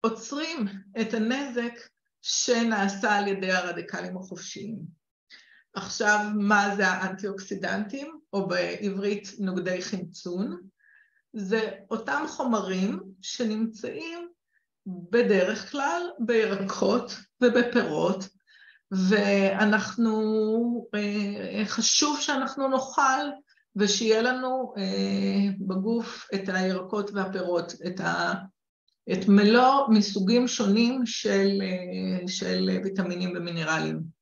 עוצרים 0.00 0.66
את 1.00 1.14
הנזק 1.14 1.72
שנעשה 2.22 3.18
על 3.18 3.28
ידי 3.28 3.52
הרדיקלים 3.52 4.16
החופשיים. 4.16 4.99
עכשיו, 5.74 6.26
מה 6.34 6.76
זה 6.76 6.86
האנטי-אוקסידנטים, 6.86 8.18
או 8.32 8.48
בעברית 8.48 9.28
נוגדי 9.38 9.82
חמצון? 9.82 10.60
זה 11.32 11.70
אותם 11.90 12.24
חומרים 12.28 13.00
שנמצאים 13.22 14.28
בדרך 14.86 15.70
כלל 15.70 16.02
בירקות 16.18 17.16
ובפירות, 17.42 18.28
ואנחנו, 18.92 20.14
אה, 20.94 21.62
חשוב 21.66 22.20
שאנחנו 22.20 22.68
נאכל 22.68 23.30
ושיהיה 23.76 24.22
לנו 24.22 24.74
אה, 24.78 25.50
בגוף 25.58 26.28
את 26.34 26.48
הירקות 26.48 27.10
והפירות, 27.14 27.72
את, 27.86 28.00
ה, 28.00 28.34
את 29.12 29.28
מלוא 29.28 29.88
מסוגים 29.88 30.48
שונים 30.48 31.06
של, 31.06 31.62
אה, 31.62 32.28
של 32.28 32.78
ויטמינים 32.84 33.32
ומינרלים. 33.36 34.19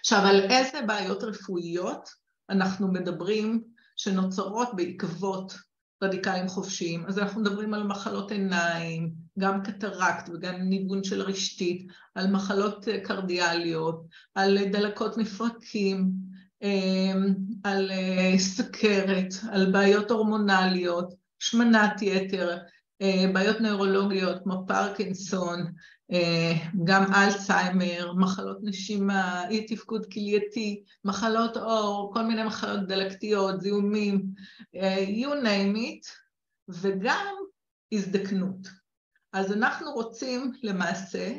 עכשיו, 0.00 0.20
על 0.20 0.40
איזה 0.40 0.82
בעיות 0.86 1.22
רפואיות 1.22 2.08
אנחנו 2.50 2.92
מדברים 2.92 3.62
שנוצרות 3.96 4.68
בעקבות 4.76 5.54
רדיקלים 6.02 6.48
חופשיים? 6.48 7.06
אז 7.06 7.18
אנחנו 7.18 7.40
מדברים 7.40 7.74
על 7.74 7.82
מחלות 7.82 8.30
עיניים, 8.30 9.12
גם 9.38 9.62
קטרקט 9.62 10.28
וגם 10.28 10.54
ניוון 10.54 11.04
של 11.04 11.22
רשתית, 11.22 11.86
על 12.14 12.30
מחלות 12.30 12.88
קרדיאליות, 13.04 14.06
על 14.34 14.58
דלקות 14.72 15.16
מפרקים, 15.16 16.10
אמ, 16.62 17.34
על 17.64 17.90
אה, 17.90 18.38
סכרת, 18.38 19.34
על 19.52 19.72
בעיות 19.72 20.10
הורמונליות, 20.10 21.14
שמנת 21.38 22.02
יתר, 22.02 22.58
אה, 23.02 23.24
בעיות 23.34 23.60
נוירולוגיות 23.60 24.42
כמו 24.42 24.64
פרקינסון, 24.66 25.60
אה, 25.60 25.72
גם 26.84 27.14
אלצהיימר, 27.14 28.12
מחלות 28.12 28.58
נשימה, 28.62 29.48
אי 29.48 29.66
תפקוד 29.66 30.12
כלייתי, 30.12 30.82
מחלות 31.04 31.56
עור, 31.56 32.10
כל 32.14 32.22
מיני 32.22 32.42
מחלות 32.44 32.86
דלקתיות, 32.86 33.60
זיהומים, 33.60 34.22
you 35.20 35.28
name 35.44 35.76
it, 35.76 36.08
וגם 36.68 37.34
הזדקנות. 37.92 38.68
אז 39.32 39.52
אנחנו 39.52 39.92
רוצים 39.92 40.52
למעשה 40.62 41.32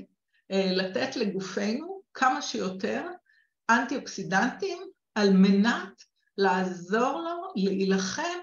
לתת 0.51 1.15
לגופנו 1.15 2.01
כמה 2.13 2.41
שיותר 2.41 3.07
אנטי-אוקסידנטים 3.69 4.77
על 5.15 5.33
מנת 5.33 6.03
לעזור 6.37 7.21
לו 7.21 7.51
להילחם 7.55 8.39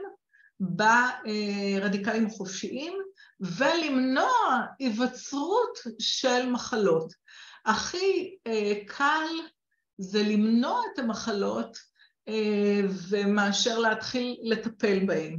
ברדיקלים 0.61 2.27
החופשיים 2.27 2.93
ולמנוע 3.41 4.65
היווצרות 4.79 5.79
של 5.99 6.51
מחלות. 6.51 7.13
הכי 7.67 8.37
אה, 8.47 8.73
קל 8.87 9.27
זה 9.99 10.23
למנוע 10.23 10.81
את 10.95 10.99
המחלות 10.99 11.79
אה, 12.29 12.81
ומאשר 13.09 13.79
להתחיל 13.79 14.37
לטפל 14.43 15.07
בהן. 15.07 15.39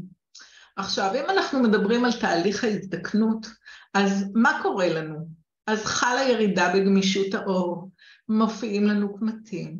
עכשיו, 0.76 1.12
אם 1.16 1.30
אנחנו 1.30 1.60
מדברים 1.60 2.06
על 2.06 2.12
תהליך 2.12 2.64
ההזדקנות, 2.64 3.48
אז 3.94 4.26
מה 4.34 4.60
קורה 4.62 4.90
לנו? 4.90 5.28
אז 5.68 5.86
חלה 5.86 6.24
ירידה 6.30 6.74
בגמישות 6.76 7.34
העור, 7.34 7.92
מופיעים 8.30 8.88
לנו 8.88 9.18
קמטים, 9.18 9.80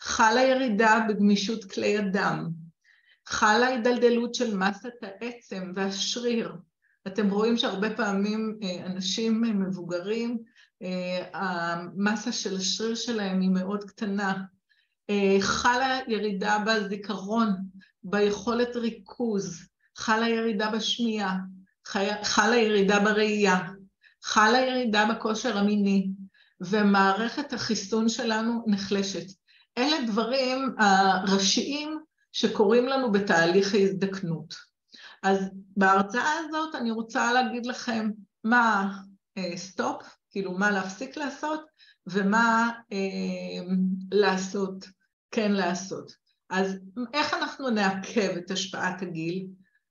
חלה 0.00 0.42
ירידה 0.42 1.00
בגמישות 1.08 1.64
כלי 1.64 1.98
הדם, 1.98 2.48
חלה 3.26 3.66
הידלדלות 3.66 4.34
של 4.34 4.56
מסת 4.56 4.92
העצם 5.02 5.72
והשריר. 5.76 6.52
אתם 7.12 7.30
רואים 7.30 7.56
שהרבה 7.56 7.96
פעמים 7.96 8.58
אה, 8.62 8.86
אנשים 8.86 9.42
מבוגרים, 9.42 10.38
אה, 10.82 11.24
המסה 11.32 12.32
של 12.32 12.56
השריר 12.56 12.94
שלהם 12.94 13.40
היא 13.40 13.50
מאוד 13.50 13.84
קטנה. 13.84 14.34
אה, 15.10 15.36
חלה 15.40 15.98
ירידה 16.08 16.64
בזיכרון, 16.66 17.48
ביכולת 18.02 18.76
ריכוז, 18.76 19.68
חלה 19.96 20.28
ירידה 20.28 20.70
בשמיעה, 20.70 21.36
חלה 22.22 22.56
ירידה 22.56 23.00
בראייה, 23.00 23.58
חלה 24.22 24.58
ירידה 24.58 25.06
בכושר 25.10 25.58
המיני, 25.58 26.08
ומערכת 26.60 27.52
החיסון 27.52 28.08
שלנו 28.08 28.64
נחלשת. 28.66 29.26
אלה 29.78 29.96
דברים 30.06 30.74
הראשיים 30.78 31.98
שקורים 32.32 32.86
לנו 32.86 33.12
בתהליך 33.12 33.74
ההזדקנות. 33.74 34.67
אז 35.22 35.50
בהרצאה 35.76 36.32
הזאת 36.38 36.74
אני 36.74 36.90
רוצה 36.90 37.32
להגיד 37.32 37.66
לכם 37.66 38.10
מה 38.44 38.98
סטופ, 39.56 40.02
uh, 40.02 40.06
כאילו 40.30 40.52
מה 40.52 40.70
להפסיק 40.70 41.16
לעשות, 41.16 41.60
ומה 42.06 42.70
uh, 42.92 43.72
לעשות, 44.12 44.84
כן 45.30 45.52
לעשות. 45.52 46.12
אז 46.50 46.78
איך 47.14 47.34
אנחנו 47.34 47.70
נעכב 47.70 48.36
את 48.36 48.50
השפעת 48.50 49.02
הגיל? 49.02 49.46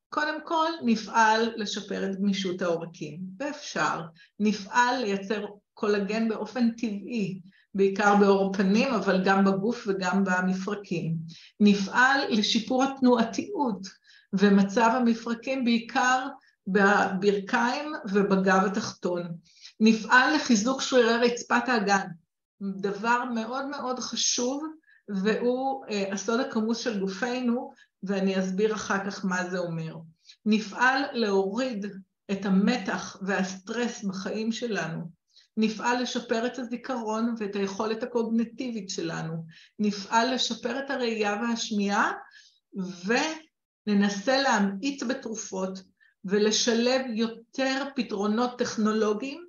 קודם 0.10 0.40
כל 0.46 0.72
נפעל 0.86 1.52
לשפר 1.56 2.06
את 2.06 2.20
גמישות 2.20 2.62
העורקים, 2.62 3.20
ואפשר. 3.40 4.02
נפעל 4.40 5.02
לייצר 5.02 5.46
קולגן 5.74 6.30
באופן 6.30 6.72
טבעי, 6.72 7.42
בעיקר 7.74 8.16
בעור 8.16 8.54
פנים, 8.54 8.94
אבל 8.94 9.24
גם 9.26 9.46
בגוף 9.46 9.88
וגם 9.88 10.24
במפרקים. 10.24 11.16
נפעל 11.60 12.22
לשיפור 12.30 12.84
התנועתיות 12.84 13.88
ומצב 14.34 14.92
המפרקים 14.96 15.66
בעיקר 15.66 16.28
בברכיים 16.68 17.94
ובגב 18.12 18.66
התחתון. 18.66 19.24
נפעל 19.80 20.36
לחיזוק 20.36 20.82
שרירי 20.82 21.28
רצפת 21.28 21.64
האגן, 21.68 22.08
דבר 22.62 23.24
מאוד 23.24 23.66
מאוד 23.66 24.00
חשוב, 24.00 24.64
והוא 25.24 25.86
אה, 25.90 26.14
הסוד 26.14 26.40
הכמוס 26.40 26.78
של 26.78 27.00
גופנו, 27.00 27.72
ואני 28.04 28.40
אסביר 28.40 28.76
אחר 28.76 29.06
כך 29.06 29.26
מה 29.26 29.50
זה 29.50 29.58
אומר. 29.58 29.96
נפעל 30.46 31.04
להוריד 31.12 31.86
את 32.32 32.46
המתח 32.46 33.18
והסטרס 33.22 34.04
בחיים 34.04 34.52
שלנו, 34.52 35.12
נפעל 35.58 36.02
לשפר 36.02 36.46
את 36.46 36.60
הזיכרון 36.60 37.36
ואת 37.38 37.56
היכולת 37.56 38.04
הקוגנטיבית 38.04 38.90
שלנו, 38.90 39.46
נפעל 39.80 40.34
לשפר 40.34 40.80
את 40.80 40.90
הראייה 40.90 41.42
והשמיעה 41.42 42.12
וננסה 43.88 44.42
להמעיט 44.42 45.04
בתרופות 45.04 45.80
ולשלב 46.26 47.02
יותר 47.14 47.84
פתרונות 47.96 48.60
טכנולוגיים 48.60 49.48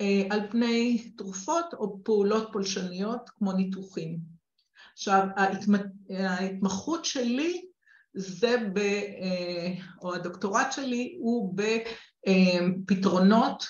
אה, 0.00 0.22
על 0.30 0.50
פני 0.50 1.10
תרופות 1.16 1.74
או 1.74 2.04
פעולות 2.04 2.48
פולשניות 2.52 3.30
כמו 3.30 3.52
ניתוחים. 3.52 4.18
עכשיו, 4.92 5.26
ההתמחות 6.10 7.04
שלי 7.04 7.64
זה 8.14 8.56
ב... 8.72 8.80
או 10.02 10.14
הדוקטורט 10.14 10.72
שלי 10.72 11.16
הוא 11.20 11.56
בפתרונות 12.86 13.64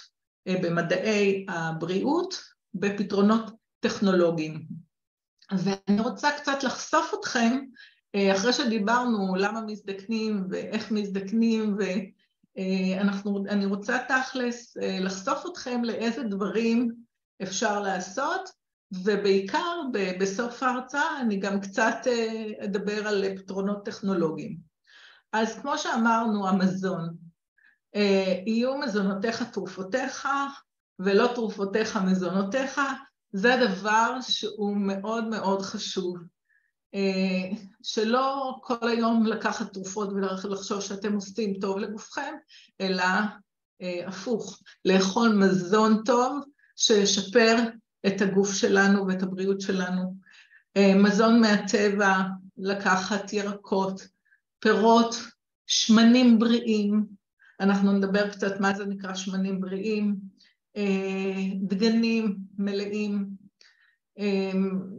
במדעי 0.47 1.47
הבריאות, 1.49 2.35
בפתרונות 2.75 3.51
טכנולוגיים. 3.81 4.67
ואני 5.59 6.01
רוצה 6.01 6.31
קצת 6.41 6.63
לחשוף 6.63 7.15
אתכם, 7.21 7.59
אחרי 8.17 8.53
שדיברנו 8.53 9.35
למה 9.37 9.61
מזדקנים 9.61 10.47
ואיך 10.51 10.91
מזדקנים, 10.91 11.77
ואני 12.57 13.67
רוצה 13.67 13.99
תכלס 14.09 14.77
לחשוף 15.01 15.47
אתכם 15.53 15.85
לאיזה 15.85 16.23
דברים 16.23 16.93
אפשר 17.43 17.81
לעשות, 17.81 18.51
ובעיקר 19.05 19.81
בסוף 20.21 20.63
ההרצאה 20.63 21.21
אני 21.21 21.37
גם 21.37 21.61
קצת 21.61 21.97
אדבר 22.65 23.09
על 23.09 23.25
פתרונות 23.37 23.85
טכנולוגיים. 23.85 24.57
אז 25.33 25.59
כמו 25.59 25.79
שאמרנו, 25.79 26.49
המזון, 26.49 27.15
יהיו 28.47 28.79
מזונותיך 28.79 29.43
תרופותיך 29.43 30.29
ולא 30.99 31.31
תרופותיך 31.35 31.97
מזונותיך, 31.97 32.81
זה 33.33 33.57
דבר 33.69 34.21
שהוא 34.21 34.77
מאוד 34.77 35.25
מאוד 35.25 35.63
חשוב. 35.63 36.17
שלא 37.83 38.57
כל 38.63 38.89
היום 38.89 39.27
לקחת 39.27 39.73
תרופות 39.73 40.09
ולחשוב 40.43 40.81
שאתם 40.81 41.15
עושים 41.15 41.55
טוב 41.61 41.79
לגופכם, 41.79 42.35
אלא 42.81 43.05
הפוך, 44.07 44.59
לאכול 44.85 45.29
מזון 45.29 46.03
טוב 46.05 46.45
שישפר 46.77 47.57
את 48.07 48.21
הגוף 48.21 48.55
שלנו 48.55 49.07
ואת 49.07 49.23
הבריאות 49.23 49.61
שלנו. 49.61 50.17
מזון 50.79 51.41
מהטבע, 51.41 52.19
לקחת 52.59 53.33
ירקות, 53.33 54.09
פירות, 54.59 55.15
שמנים 55.67 56.39
בריאים, 56.39 57.07
אנחנו 57.61 57.93
נדבר 57.93 58.31
קצת 58.31 58.61
מה 58.61 58.75
זה 58.75 58.87
נקרא 58.87 59.15
שמנים 59.15 59.61
בריאים, 59.61 60.17
דגנים 61.63 62.37
מלאים. 62.59 63.42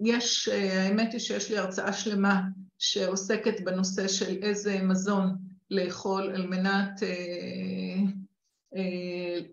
יש, 0.04 0.48
האמת 0.48 1.12
היא 1.14 1.20
שיש 1.20 1.50
לי 1.50 1.58
הרצאה 1.58 1.94
שלמה 1.94 2.42
שעוסקת 2.80 3.62
בנושא 3.64 4.08
של 4.08 4.38
איזה 4.42 4.80
מזון 4.82 5.36
לאכול 5.72 6.32
על 6.36 6.48
מנת 6.48 7.04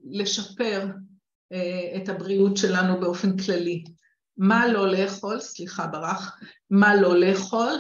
לשפר 0.05 0.87
את 1.97 2.09
הבריאות 2.09 2.57
שלנו 2.57 3.01
באופן 3.01 3.37
כללי. 3.37 3.85
מה 4.37 4.69
לא 4.69 4.93
לאכול, 4.93 5.41
סליחה 5.41 5.87
ברח, 5.87 6.41
מה 6.71 6.95
לא 6.95 7.21
לאכול, 7.21 7.73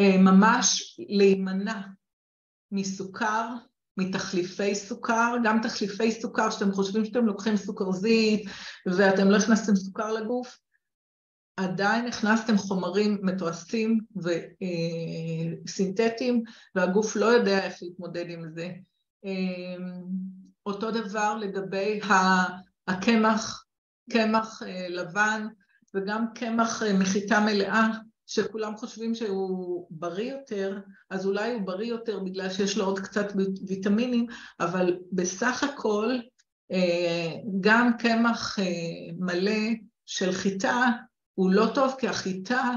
ממש 0.00 0.96
להימנע 1.08 1.80
מסוכר, 2.72 3.48
מתחליפי 3.96 4.74
סוכר, 4.74 5.36
גם 5.44 5.60
תחליפי 5.62 6.12
סוכר 6.12 6.50
שאתם 6.50 6.72
חושבים 6.72 7.04
שאתם 7.04 7.26
לוקחים 7.26 7.56
סוכרזית 7.56 8.44
ואתם 8.86 9.30
לא 9.30 9.36
הכנסתם 9.36 9.76
סוכר 9.76 10.12
לגוף, 10.12 10.58
עדיין 11.62 12.06
הכנסתם 12.06 12.56
חומרים 12.56 13.18
מתועשים 13.22 14.00
וסינתטיים 15.66 16.42
והגוף 16.74 17.16
לא 17.16 17.26
יודע 17.26 17.64
איך 17.64 17.82
להתמודד 17.82 18.24
עם 18.28 18.44
זה. 18.54 18.70
אותו 20.66 20.90
דבר 20.90 21.36
לגבי 21.36 22.00
הקמח, 22.88 23.64
קמח 24.10 24.62
לבן 24.88 25.46
וגם 25.94 26.26
קמח 26.34 26.82
מחיטה 26.82 27.40
מלאה, 27.40 27.88
שכולם 28.26 28.76
חושבים 28.76 29.14
שהוא 29.14 29.86
בריא 29.90 30.32
יותר, 30.32 30.78
אז 31.10 31.26
אולי 31.26 31.52
הוא 31.52 31.62
בריא 31.62 31.88
יותר 31.88 32.20
בגלל 32.20 32.50
שיש 32.50 32.78
לו 32.78 32.84
עוד 32.84 33.00
קצת 33.00 33.32
ויטמינים, 33.68 34.26
אבל 34.60 34.98
בסך 35.12 35.62
הכל 35.62 36.18
גם 37.60 37.90
קמח 37.98 38.58
מלא 39.18 39.60
של 40.06 40.32
חיטה 40.32 40.90
הוא 41.34 41.50
לא 41.50 41.66
טוב, 41.74 41.94
כי 41.98 42.08
החיטה 42.08 42.70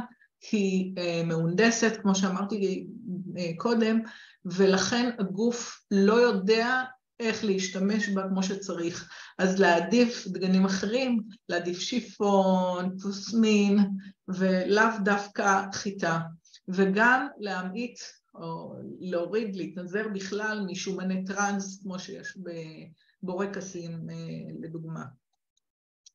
היא 0.51 0.95
מהונדסת, 1.25 1.97
כמו 2.01 2.15
שאמרתי 2.15 2.87
קודם, 3.57 3.99
ולכן 4.45 5.09
הגוף 5.19 5.85
לא 5.91 6.13
יודע 6.13 6.83
איך 7.19 7.43
להשתמש 7.43 8.09
בה 8.09 8.23
כמו 8.29 8.43
שצריך. 8.43 9.09
אז 9.37 9.59
להעדיף 9.59 10.27
דגנים 10.27 10.65
אחרים, 10.65 11.21
להעדיף 11.49 11.79
שיפון, 11.79 12.97
פוסמין, 12.99 13.77
ולאו 14.27 14.85
דווקא 15.03 15.61
חיטה. 15.73 16.19
וגם 16.67 17.27
להמעיט 17.39 17.99
או 18.35 18.73
להוריד, 18.99 19.55
להתנזר 19.55 20.07
בכלל 20.13 20.65
משומני 20.67 21.25
טראנס, 21.25 21.81
כמו 21.83 21.99
שיש 21.99 22.37
בבורקסים 23.23 24.07
לדוגמה. 24.61 25.03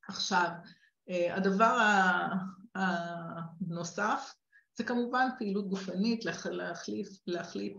עכשיו, 0.08 0.48
הדבר 1.08 1.78
הנוסף 2.74 4.34
זה 4.78 4.84
כמובן 4.84 5.28
פעילות 5.38 5.68
גופנית, 5.68 6.24
להחליט 7.26 7.78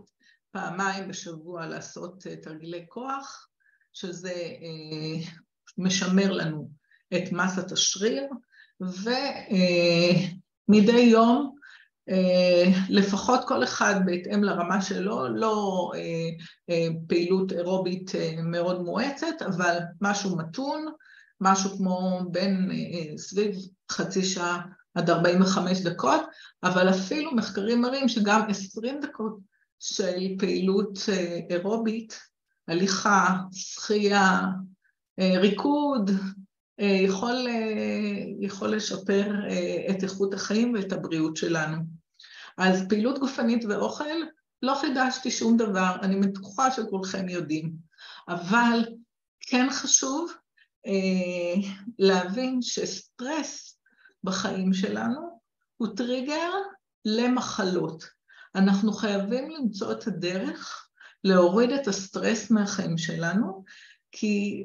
פעמיים 0.50 1.08
בשבוע 1.08 1.66
לעשות 1.66 2.26
תרגילי 2.42 2.84
כוח, 2.88 3.48
שזה 3.92 4.34
משמר 5.78 6.32
לנו 6.32 6.70
את 7.14 7.32
מסת 7.32 7.72
השריר, 7.72 8.28
ומדי 10.68 11.00
יום 11.00 11.56
לפחות 12.88 13.40
כל 13.48 13.64
אחד 13.64 13.94
בהתאם 14.06 14.44
לרמה 14.44 14.82
שלו, 14.82 15.28
לא 15.28 15.90
פעילות 17.08 17.52
אירובית 17.52 18.10
מאוד 18.44 18.82
מואצת, 18.82 19.42
אבל 19.46 19.78
משהו 20.00 20.36
מתון, 20.36 20.86
משהו 21.42 21.76
כמו 21.76 22.20
בין 22.30 22.70
סביב 23.16 23.56
חצי 23.90 24.24
שעה 24.24 24.60
עד 24.94 25.10
45 25.10 25.80
דקות, 25.80 26.20
אבל 26.62 26.90
אפילו 26.90 27.34
מחקרים 27.34 27.80
מראים 27.80 28.08
שגם 28.08 28.40
20 28.50 29.00
דקות 29.00 29.38
של 29.78 30.34
פעילות 30.38 30.98
אירובית, 31.50 32.20
הליכה, 32.68 33.36
שחייה, 33.52 34.40
ריקוד, 35.20 36.10
יכול, 36.78 37.46
יכול 38.40 38.68
לשפר 38.68 39.32
את 39.90 40.02
איכות 40.02 40.34
החיים 40.34 40.74
ואת 40.74 40.92
הבריאות 40.92 41.36
שלנו. 41.36 41.76
אז 42.58 42.88
פעילות 42.88 43.18
גופנית 43.18 43.64
ואוכל, 43.68 44.04
לא 44.62 44.74
חידשתי 44.80 45.30
שום 45.30 45.56
דבר, 45.56 45.96
אני 46.02 46.20
בטוחה 46.20 46.70
שכולכם 46.70 47.28
יודעים, 47.28 47.72
אבל 48.28 48.84
כן 49.40 49.66
חשוב 49.70 50.32
להבין 51.98 52.62
שסטרס 52.62 53.78
בחיים 54.24 54.72
שלנו 54.72 55.40
הוא 55.76 55.88
טריגר 55.96 56.52
למחלות. 57.04 58.04
אנחנו 58.54 58.92
חייבים 58.92 59.50
למצוא 59.50 59.92
את 59.92 60.06
הדרך 60.06 60.88
להוריד 61.24 61.70
את 61.70 61.88
הסטרס 61.88 62.50
מהחיים 62.50 62.98
שלנו, 62.98 63.64
כי 64.12 64.64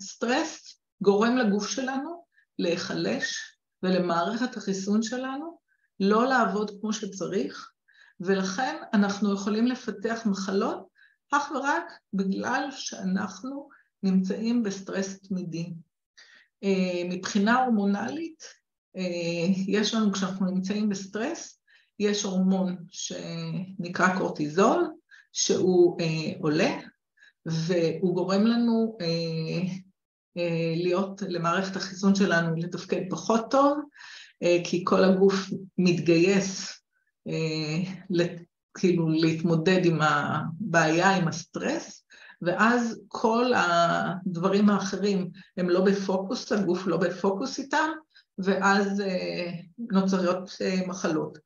סטרס 0.00 0.80
גורם 1.02 1.36
לגוף 1.36 1.68
שלנו 1.68 2.24
להיחלש 2.58 3.56
ולמערכת 3.82 4.56
החיסון 4.56 5.02
שלנו 5.02 5.58
לא 6.00 6.26
לעבוד 6.26 6.70
כמו 6.80 6.92
שצריך, 6.92 7.70
ולכן 8.20 8.76
אנחנו 8.94 9.34
יכולים 9.34 9.66
לפתח 9.66 10.22
מחלות 10.26 10.88
אך 11.32 11.50
ורק 11.54 11.84
בגלל 12.14 12.68
שאנחנו 12.70 13.68
נמצאים 14.02 14.62
בסטרס 14.62 15.18
תמידי. 15.18 15.72
מבחינה 17.10 17.64
הורמונלית, 17.64 18.44
יש 19.66 19.94
לנו, 19.94 20.12
כשאנחנו 20.12 20.46
נמצאים 20.46 20.88
בסטרס, 20.88 21.58
יש 21.98 22.22
הורמון 22.22 22.76
שנקרא 22.90 24.18
קורטיזול, 24.18 24.90
שהוא 25.32 25.98
עולה, 26.40 26.78
והוא 27.46 28.14
גורם 28.14 28.46
לנו 28.46 28.98
להיות, 30.76 31.22
למערכת 31.28 31.76
החיסון 31.76 32.14
שלנו 32.14 32.56
לתפקד 32.56 33.02
פחות 33.10 33.50
טוב, 33.50 33.78
כי 34.64 34.82
כל 34.84 35.04
הגוף 35.04 35.34
מתגייס 35.78 36.80
כאילו 38.78 39.08
להתמודד 39.08 39.80
עם 39.84 39.98
הבעיה, 40.02 41.16
עם 41.16 41.28
הסטרס, 41.28 42.01
ואז 42.42 43.00
כל 43.08 43.52
הדברים 43.56 44.70
האחרים 44.70 45.30
הם 45.56 45.70
לא 45.70 45.84
בפוקוס, 45.84 46.52
הגוף 46.52 46.86
לא 46.86 46.96
בפוקוס 46.96 47.58
איתם, 47.58 47.90
ואז 48.38 49.02
נוצרות 49.78 50.50
מחלות. 50.86 51.38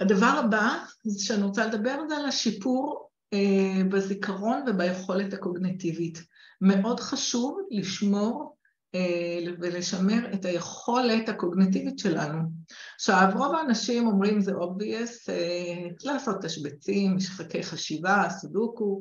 הדבר 0.00 0.26
הבא 0.44 0.84
שאני 1.18 1.42
רוצה 1.42 1.66
לדבר 1.66 1.98
זה 2.08 2.16
על 2.16 2.26
השיפור 2.26 3.10
בזיכרון 3.90 4.64
וביכולת 4.66 5.32
הקוגנטיבית. 5.32 6.22
מאוד 6.60 7.00
חשוב 7.00 7.60
לשמור 7.70 8.56
ולשמר 9.60 10.34
את 10.34 10.44
היכולת 10.44 11.28
הקוגנטיבית 11.28 11.98
שלנו. 11.98 12.38
עכשיו, 12.94 13.28
רוב 13.34 13.54
האנשים 13.54 14.06
אומרים 14.06 14.40
זה 14.40 14.52
obvious, 14.52 15.32
לעשות 16.04 16.36
תשבצים, 16.44 17.16
משחקי 17.16 17.62
חשיבה, 17.62 18.28
סודוקו, 18.30 19.00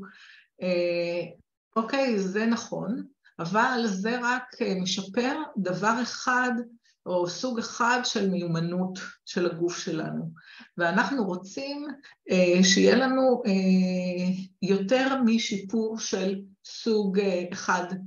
אוקיי, 1.75 2.19
זה 2.19 2.45
נכון, 2.45 3.04
אבל 3.39 3.82
זה 3.86 4.19
רק 4.21 4.43
משפר 4.82 5.34
דבר 5.58 6.02
אחד 6.02 6.52
או 7.06 7.28
סוג 7.28 7.60
אחד 7.60 7.99
של 8.04 8.30
מיומנות 8.30 8.99
של 9.25 9.45
הגוף 9.45 9.78
שלנו. 9.78 10.32
ואנחנו 10.78 11.25
רוצים 11.25 11.88
אה, 12.32 12.63
שיהיה 12.63 12.95
לנו 12.95 13.41
אה, 13.45 14.43
יותר 14.62 15.21
משיפור 15.25 15.99
של 15.99 16.41
סוג 16.65 17.19
אה, 17.19 17.43
אחד 17.54 17.84
אה, 17.91 17.97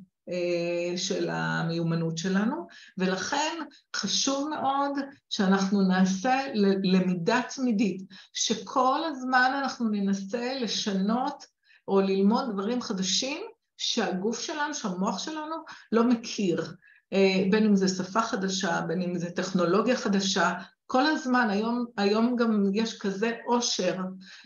של 0.96 1.30
המיומנות 1.30 2.18
שלנו, 2.18 2.66
ולכן 2.98 3.58
חשוב 3.96 4.48
מאוד 4.48 4.92
שאנחנו 5.30 5.82
נעשה 5.82 6.40
למידה 6.82 7.40
תמידית, 7.54 8.02
שכל 8.32 9.00
הזמן 9.04 9.50
אנחנו 9.62 9.88
ננסה 9.88 10.54
לשנות 10.60 11.44
או 11.88 12.00
ללמוד 12.00 12.44
דברים 12.52 12.82
חדשים 12.82 13.42
שהגוף 13.76 14.40
שלנו, 14.40 14.74
שהמוח 14.74 15.18
שלנו 15.18 15.56
לא 15.92 16.04
מכיר. 16.04 16.74
אה, 17.12 17.44
בין 17.50 17.64
אם 17.64 17.76
זה 17.76 17.88
שפה 17.88 18.22
חדשה, 18.22 18.80
בין 18.80 19.02
אם 19.02 19.18
זה 19.18 19.30
טכנולוגיה 19.30 19.96
חדשה, 19.96 20.52
כל 20.92 21.06
הזמן, 21.06 21.50
היום, 21.50 21.84
היום 21.96 22.36
גם 22.36 22.70
יש 22.74 22.98
כזה 22.98 23.32
עושר 23.46 23.96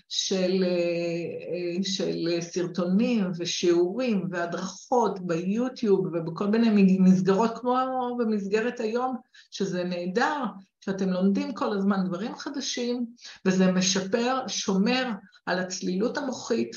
של, 0.08 0.64
אה, 0.66 1.82
של 1.82 2.28
סרטונים 2.40 3.30
ושיעורים 3.38 4.28
והדרכות 4.30 5.26
ביוטיוב 5.26 6.06
ובכל 6.06 6.46
מיני 6.46 6.98
מסגרות 7.00 7.58
כמו 7.58 7.76
במסגרת 8.18 8.80
היום, 8.80 9.16
שזה 9.50 9.84
נהדר, 9.84 10.44
שאתם 10.84 11.08
לומדים 11.08 11.54
כל 11.54 11.72
הזמן 11.76 12.04
דברים 12.04 12.36
חדשים, 12.36 13.06
וזה 13.44 13.72
משפר, 13.72 14.48
שומר 14.48 15.10
על 15.46 15.58
הצלילות 15.58 16.18
המוחית, 16.18 16.76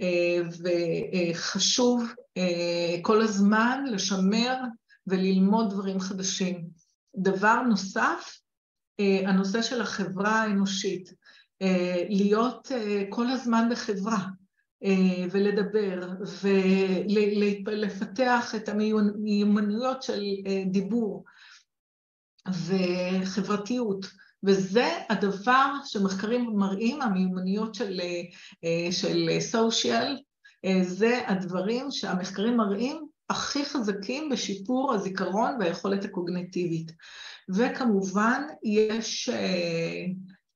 אה, 0.00 0.42
וחשוב 1.32 2.12
כל 3.02 3.22
הזמן 3.22 3.84
לשמר 3.86 4.56
וללמוד 5.06 5.70
דברים 5.70 6.00
חדשים. 6.00 6.68
דבר 7.16 7.62
נוסף, 7.62 8.38
אה, 8.40 8.45
הנושא 8.98 9.62
של 9.62 9.80
החברה 9.80 10.42
האנושית, 10.42 11.12
אה, 11.62 12.04
להיות 12.08 12.72
אה, 12.72 13.04
כל 13.10 13.26
הזמן 13.26 13.68
בחברה 13.70 14.26
ולדבר 15.30 16.08
ולפתח 17.66 18.54
את 18.54 18.68
המיומנויות 18.68 20.02
של 20.02 20.22
דיבור 20.66 21.24
וחברתיות. 22.48 24.06
וזה 24.44 24.88
הדבר 25.08 25.72
שמחקרים 25.84 26.56
מראים, 26.56 27.02
המיומנויות 27.02 27.74
של, 27.74 28.00
של 28.90 29.28
סושיאל, 29.40 30.18
זה 30.82 31.28
הדברים 31.28 31.90
שהמחקרים 31.90 32.56
מראים 32.56 33.05
הכי 33.30 33.64
חזקים 33.64 34.28
בשיפור 34.28 34.94
הזיכרון 34.94 35.56
והיכולת 35.60 36.04
הקוגנטיבית. 36.04 36.92
וכמובן, 37.48 38.42
יש 38.64 39.28
אה, 39.28 40.04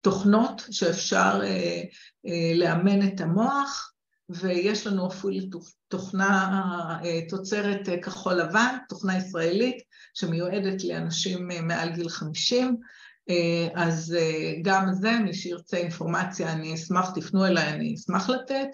תוכנות 0.00 0.62
שאפשר 0.70 1.40
אה, 1.42 1.82
אה, 2.26 2.52
לאמן 2.54 3.08
את 3.08 3.20
המוח, 3.20 3.92
ויש 4.28 4.86
לנו 4.86 5.08
אפילו 5.08 5.60
תוכנה 5.88 6.98
תוצרת 7.28 7.88
כחול 8.02 8.34
לבן, 8.34 8.76
תוכנה 8.88 9.18
ישראלית, 9.18 9.82
שמיועדת 10.14 10.84
לאנשים 10.84 11.48
מעל 11.62 11.92
גיל 11.94 12.08
50, 12.08 12.76
אז 13.74 14.16
גם 14.62 14.92
זה, 14.92 15.18
מי 15.18 15.34
שירצה 15.34 15.76
אינפורמציה, 15.76 16.52
אני 16.52 16.74
אשמח, 16.74 17.10
תפנו 17.14 17.46
אליי, 17.46 17.68
אני 17.68 17.94
אשמח 17.94 18.28
לתת. 18.28 18.68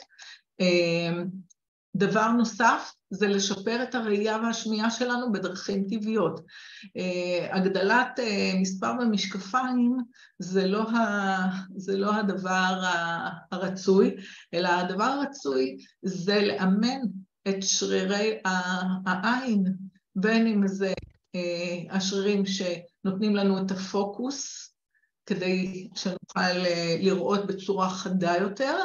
דבר 1.96 2.28
נוסף 2.28 2.92
זה 3.10 3.28
לשפר 3.28 3.82
את 3.82 3.94
הראייה 3.94 4.38
והשמיעה 4.38 4.90
שלנו 4.90 5.32
בדרכים 5.32 5.86
טבעיות. 5.90 6.40
אה, 6.96 7.56
הגדלת 7.56 8.18
אה, 8.18 8.52
מספר 8.60 8.92
במשקפיים 8.92 9.96
זה 10.38 10.66
לא, 10.66 10.90
ה, 10.90 10.96
זה 11.76 11.96
לא 11.96 12.14
הדבר 12.14 12.82
הרצוי, 13.52 14.16
אלא 14.54 14.68
הדבר 14.68 15.04
הרצוי 15.04 15.76
זה 16.02 16.40
לאמן 16.40 17.00
את 17.48 17.62
שרירי 17.62 18.38
העין, 19.06 19.64
בין 20.16 20.46
אם 20.46 20.66
זה 20.66 20.92
אה, 21.34 21.96
השרירים 21.96 22.42
שנותנים 22.46 23.36
לנו 23.36 23.58
את 23.58 23.70
הפוקוס, 23.70 24.72
כדי 25.26 25.88
שנוכל 25.94 26.52
לראות 26.98 27.46
בצורה 27.46 27.90
חדה 27.90 28.36
יותר, 28.40 28.76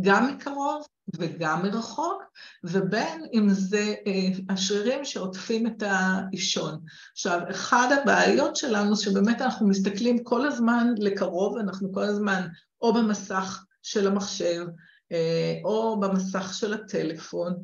גם 0.00 0.26
מקרוב 0.26 0.86
וגם 1.16 1.62
מרחוק, 1.62 2.22
ובין 2.64 3.26
אם 3.32 3.48
זה 3.48 3.94
אה, 4.06 4.28
השרירים 4.48 5.04
שעוטפים 5.04 5.66
את 5.66 5.82
האישון. 5.86 6.80
עכשיו, 7.12 7.40
אחת 7.50 7.88
הבעיות 7.92 8.56
שלנו 8.56 8.96
שבאמת 8.96 9.42
אנחנו 9.42 9.68
מסתכלים 9.68 10.24
כל 10.24 10.46
הזמן 10.46 10.94
לקרוב, 10.98 11.56
אנחנו 11.58 11.92
כל 11.92 12.02
הזמן 12.02 12.46
או 12.82 12.94
במסך 12.94 13.64
של 13.82 14.06
המחשב, 14.06 14.66
אה, 15.12 15.60
או 15.64 16.00
במסך 16.00 16.54
של 16.54 16.74
הטלפון, 16.74 17.54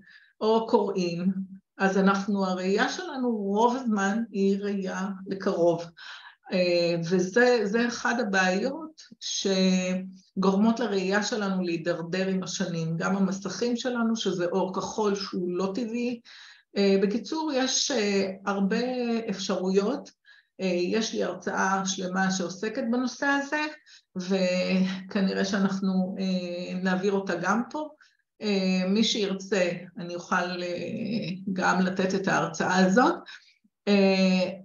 או 0.40 0.66
קוראים, 0.66 1.32
אז 1.78 1.98
אנחנו, 1.98 2.46
הראייה 2.46 2.88
שלנו 2.88 3.30
רוב 3.30 3.76
הזמן 3.76 4.22
היא 4.30 4.58
ראייה 4.60 5.08
לקרוב. 5.26 5.84
אה, 6.52 6.94
וזה 7.10 7.88
אחד 7.88 8.20
הבעיות 8.20 8.89
שגורמות 9.20 10.80
לראייה 10.80 11.22
שלנו 11.22 11.62
להידרדר 11.62 12.28
עם 12.28 12.42
השנים, 12.42 12.96
גם 12.96 13.16
המסכים 13.16 13.76
שלנו, 13.76 14.16
שזה 14.16 14.44
אור 14.44 14.74
כחול 14.74 15.14
שהוא 15.14 15.56
לא 15.56 15.72
טבעי. 15.74 16.20
אה, 16.76 16.96
בקיצור, 17.02 17.52
יש 17.54 17.90
אה, 17.90 18.30
הרבה 18.46 18.76
אפשרויות. 19.30 20.20
יש 20.62 21.14
לי 21.14 21.24
הרצאה 21.24 21.86
שלמה 21.86 22.30
שעוסקת 22.30 22.82
בנושא 22.90 23.26
הזה, 23.26 23.62
וכנראה 24.16 25.44
שאנחנו 25.44 26.16
נעביר 26.82 27.12
אותה 27.12 27.34
גם 27.42 27.62
פה. 27.70 27.88
מי 28.88 29.04
שירצה, 29.04 29.70
אני 29.98 30.14
אוכל 30.14 30.62
גם 31.52 31.80
לתת 31.80 32.14
את 32.14 32.28
ההרצאה 32.28 32.76
הזאת. 32.76 33.14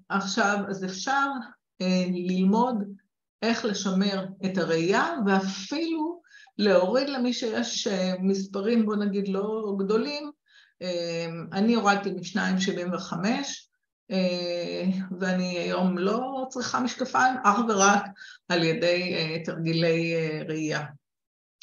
עכשיו, 0.09 0.57
אז 0.69 0.85
אפשר 0.85 1.27
אה, 1.81 2.05
ללמוד 2.11 2.83
איך 3.41 3.65
לשמר 3.65 4.25
את 4.45 4.57
הראייה, 4.57 5.15
ואפילו 5.25 6.21
להוריד 6.57 7.09
למי 7.09 7.33
שיש 7.33 7.87
אה, 7.87 8.13
מספרים, 8.21 8.85
בוא 8.85 8.95
נגיד, 8.95 9.27
לא 9.27 9.75
גדולים. 9.79 10.31
אה, 10.81 11.27
אני 11.51 11.73
הורדתי 11.73 12.11
מ-2.75, 12.11 13.13
ואני 15.19 15.57
היום 15.59 15.97
לא 15.97 16.45
צריכה 16.49 16.79
משקפיים, 16.79 17.35
אך 17.43 17.59
ורק 17.69 18.05
על 18.49 18.63
ידי 18.63 19.15
תרגילי 19.45 20.13
ראייה. 20.47 20.85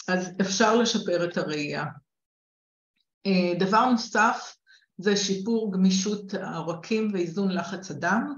אז 0.09 0.31
אפשר 0.41 0.77
לשפר 0.77 1.25
את 1.25 1.37
הראייה. 1.37 1.85
דבר 3.59 3.91
נוסף 3.91 4.55
זה 4.99 5.17
שיפור 5.17 5.73
גמישות 5.73 6.35
העורקים 6.35 7.11
ואיזון 7.13 7.53
לחץ 7.53 7.91
הדם. 7.91 8.35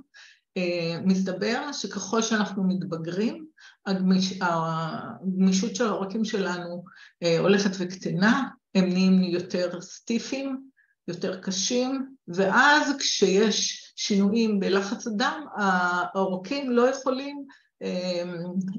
אה, 0.57 1.01
מסתבר 1.05 1.73
שככל 1.73 2.23
שאנחנו 2.23 2.65
מתבגרים, 2.65 3.47
הגמיש, 3.87 4.39
הגמישות 4.41 5.77
של 5.77 5.87
העורקים 5.87 6.25
שלנו 6.25 6.85
אה, 7.23 7.39
הולכת 7.39 7.71
וקטנה, 7.79 8.49
הם 8.75 8.89
נהיים 8.89 9.23
יותר 9.23 9.81
סטיפים, 9.81 10.69
יותר 11.09 11.41
קשים, 11.41 12.15
ואז 12.29 12.97
כשיש 12.99 13.93
שינויים 13.97 14.61
בלחץ 14.61 15.07
הדם, 15.07 15.47
העורקים 15.57 16.71
לא 16.71 16.89
יכולים 16.89 17.45
אה, 17.83 18.23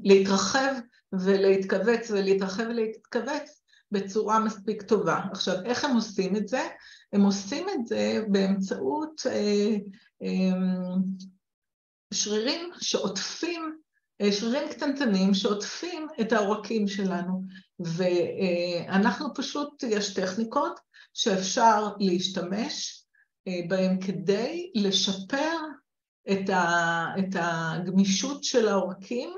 להתרחב 0.02 0.74
ולהתכווץ 1.12 2.10
ולהתרחב 2.10 2.64
ולהתכווץ 2.68 3.62
בצורה 3.92 4.38
מספיק 4.38 4.82
טובה. 4.82 5.20
עכשיו, 5.32 5.54
איך 5.64 5.84
הם 5.84 5.94
עושים 5.94 6.36
את 6.36 6.48
זה? 6.48 6.68
הם 7.12 7.22
עושים 7.22 7.66
את 7.74 7.86
זה 7.86 8.20
באמצעות 8.28 9.20
שרירים 12.14 12.70
שעוטפים, 12.80 13.76
אה, 14.20 14.32
שרירים 14.32 14.68
קטנטנים 14.68 15.34
שעוטפים 15.34 16.06
את 16.20 16.32
העורקים 16.32 16.88
שלנו, 16.88 17.42
ואנחנו 17.80 19.34
פשוט, 19.34 19.82
יש 19.82 20.14
טכניקות 20.14 20.80
שאפשר 21.14 21.88
להשתמש 21.98 23.04
אה, 23.48 23.60
בהן 23.68 24.00
כדי 24.00 24.72
לשפר 24.74 25.56
את, 26.32 26.50
ה, 26.50 27.06
את 27.18 27.34
הגמישות 27.34 28.44
של 28.44 28.68
העורקים, 28.68 29.30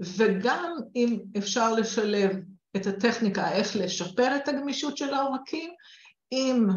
וגם 0.00 0.74
אם 0.96 1.18
אפשר 1.38 1.72
לשלב 1.72 2.36
את 2.76 2.86
הטכניקה 2.86 3.52
איך 3.52 3.76
לשפר 3.76 4.36
את 4.36 4.48
הגמישות 4.48 4.96
של 4.96 5.14
העורקים, 5.14 5.70
עם 6.30 6.68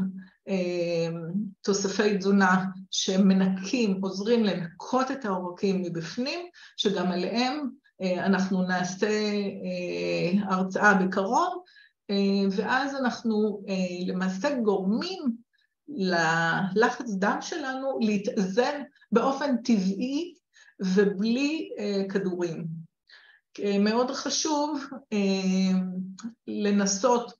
תוספי 1.61 2.17
תזונה 2.17 2.65
שמנקים, 2.91 3.99
עוזרים 4.01 4.43
לנקות 4.43 5.11
את 5.11 5.25
העורקים 5.25 5.81
מבפנים, 5.81 6.39
שגם 6.77 7.11
עליהם 7.11 7.69
אנחנו 8.01 8.63
נעשה 8.63 9.09
הרצאה 10.49 10.93
בקרוב, 10.93 11.63
ואז 12.51 12.95
אנחנו 12.95 13.63
למעשה 14.07 14.59
גורמים 14.59 15.21
ללחץ 15.87 17.09
דם 17.19 17.37
שלנו 17.41 17.99
להתאזן 18.01 18.81
באופן 19.11 19.57
טבעי 19.57 20.33
ובלי 20.79 21.69
כדורים. 22.09 22.67
מאוד 23.79 24.11
חשוב 24.11 24.83
לנסות 26.47 27.33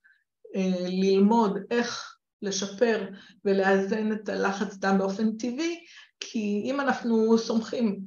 ללמוד 0.88 1.58
איך 1.72 2.15
לשפר 2.46 3.10
ולאזן 3.46 4.12
את 4.12 4.30
הלחץ 4.30 4.76
דם 4.76 4.98
באופן 4.98 5.32
טבעי, 5.32 5.80
כי 6.20 6.62
אם 6.66 6.82
אנחנו 6.82 7.38
סומכים 7.38 8.00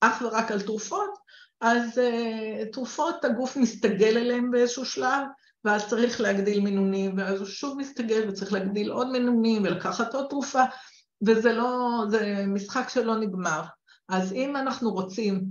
אך 0.00 0.22
ורק 0.22 0.50
על 0.50 0.60
תרופות, 0.60 1.10
אז 1.60 2.00
תרופות 2.72 3.24
הגוף 3.24 3.56
מסתגל 3.56 4.16
אליהן 4.16 4.50
באיזשהו 4.50 4.84
שלב, 4.84 5.26
ואז 5.64 5.88
צריך 5.88 6.20
להגדיל 6.20 6.60
מינונים, 6.60 7.14
ואז 7.18 7.38
הוא 7.38 7.46
שוב 7.46 7.78
מסתגל 7.78 8.28
וצריך 8.28 8.52
להגדיל 8.52 8.90
עוד 8.90 9.10
מינונים 9.10 9.62
ולקחת 9.62 10.14
עוד 10.14 10.26
תרופה, 10.30 10.62
וזה 11.26 11.52
לא, 11.52 12.04
זה 12.10 12.44
משחק 12.46 12.88
שלא 12.88 13.16
נגמר. 13.16 13.62
אז 14.08 14.32
אם 14.32 14.56
אנחנו 14.56 14.90
רוצים 14.90 15.44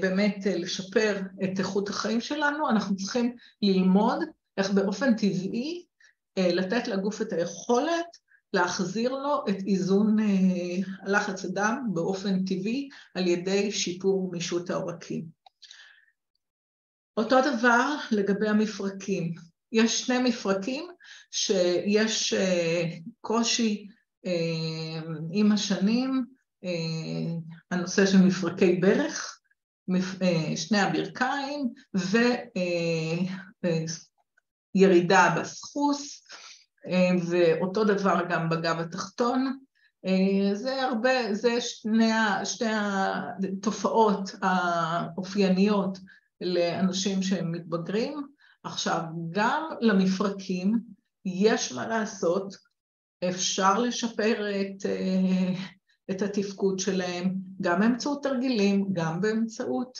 באמת 0.00 0.36
לשפר 0.46 1.20
את 1.44 1.58
איכות 1.58 1.88
החיים 1.88 2.20
שלנו, 2.20 2.68
אנחנו 2.68 2.96
צריכים 2.96 3.36
ללמוד 3.62 4.18
איך 4.58 4.70
באופן 4.70 5.16
טבעי 5.16 5.84
לתת 6.38 6.88
לגוף 6.88 7.22
את 7.22 7.32
היכולת 7.32 8.06
להחזיר 8.52 9.12
לו 9.12 9.44
את 9.48 9.56
איזון 9.66 10.16
לחץ 11.06 11.44
הדם 11.44 11.78
באופן 11.92 12.44
טבעי 12.44 12.88
על 13.14 13.26
ידי 13.26 13.72
שיפור 13.72 14.30
גמישות 14.30 14.70
העורקים. 14.70 15.24
אותו 17.16 17.36
דבר 17.40 17.96
לגבי 18.10 18.48
המפרקים. 18.48 19.34
יש 19.72 20.00
שני 20.00 20.18
מפרקים 20.18 20.84
שיש 21.30 22.34
קושי 23.20 23.86
עם 25.32 25.52
השנים, 25.52 26.24
הנושא 27.70 28.06
של 28.06 28.18
מפרקי 28.18 28.76
ברך, 28.76 29.40
שני 30.56 30.78
הברכיים 30.78 31.72
וירידה 34.74 35.34
בסחוס, 35.40 36.26
ואותו 37.28 37.84
דבר 37.84 38.20
גם 38.30 38.48
בגב 38.48 38.78
התחתון. 38.78 39.58
זה 40.54 40.82
הרבה, 40.82 41.34
זה 41.34 41.60
שני, 41.60 42.12
שתי 42.44 42.64
התופעות 42.68 44.30
האופייניות 44.42 45.98
לאנשים 46.40 47.22
שהם 47.22 47.52
מתבגרים. 47.52 48.26
עכשיו, 48.64 49.02
גם 49.30 49.64
למפרקים 49.80 50.78
יש 51.24 51.72
מה 51.72 51.86
לעשות, 51.88 52.56
אפשר 53.28 53.78
לשפר 53.78 54.50
את, 54.60 54.86
את 56.10 56.22
התפקוד 56.22 56.78
שלהם, 56.78 57.34
גם 57.60 57.80
באמצעות 57.80 58.22
תרגילים, 58.22 58.86
גם 58.92 59.20
באמצעות 59.20 59.98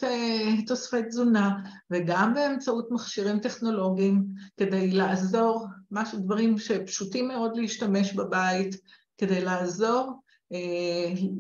תוספי 0.67 1.03
תזונה 1.09 1.59
וגם 1.91 2.35
באמצעות 2.35 2.91
מכשירים 2.91 3.39
טכנולוגיים 3.39 4.25
כדי 4.57 4.91
לעזור, 4.91 5.67
משהו, 5.91 6.19
דברים 6.19 6.59
שפשוטים 6.59 7.29
מאוד 7.29 7.57
להשתמש 7.57 8.13
בבית, 8.13 8.77
כדי 9.19 9.41
לעזור 9.41 10.13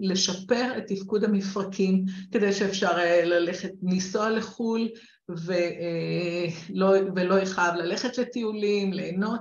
לשפר 0.00 0.78
את 0.78 0.82
תפקוד 0.86 1.24
המפרקים, 1.24 2.04
כדי 2.32 2.52
שאפשר 2.52 2.96
ללכת, 3.24 3.70
לנסוע 3.82 4.30
לחו"ל 4.30 4.88
ולא, 5.28 6.92
ולא 7.16 7.38
יכאב 7.38 7.74
ללכת 7.74 8.18
לטיולים, 8.18 8.92
ליהנות, 8.92 9.40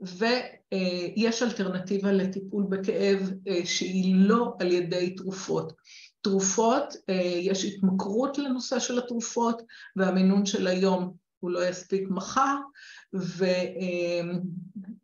ויש 0.00 1.42
אלטרנטיבה 1.42 2.12
לטיפול 2.12 2.64
בכאב 2.70 3.30
שהיא 3.64 4.14
לא 4.18 4.54
על 4.60 4.72
ידי 4.72 5.14
תרופות. 5.14 5.72
תרופות, 6.20 6.94
יש 7.40 7.64
התמכרות 7.64 8.38
לנושא 8.38 8.78
של 8.78 8.98
התרופות, 8.98 9.62
והמינון 9.96 10.46
של 10.46 10.66
היום 10.66 11.12
הוא 11.38 11.50
לא 11.50 11.68
יספיק 11.68 12.08
מחר, 12.10 12.56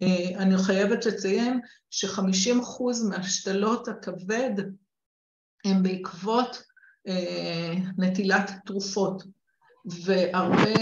ואני 0.00 0.58
חייבת 0.66 1.06
לציין 1.06 1.60
ש-50% 1.90 2.82
מהשתלות 3.08 3.88
הכבד 3.88 4.50
הם 5.64 5.82
בעקבות 5.82 6.62
נטילת 7.98 8.50
תרופות. 8.66 9.22
והרבה 9.86 10.74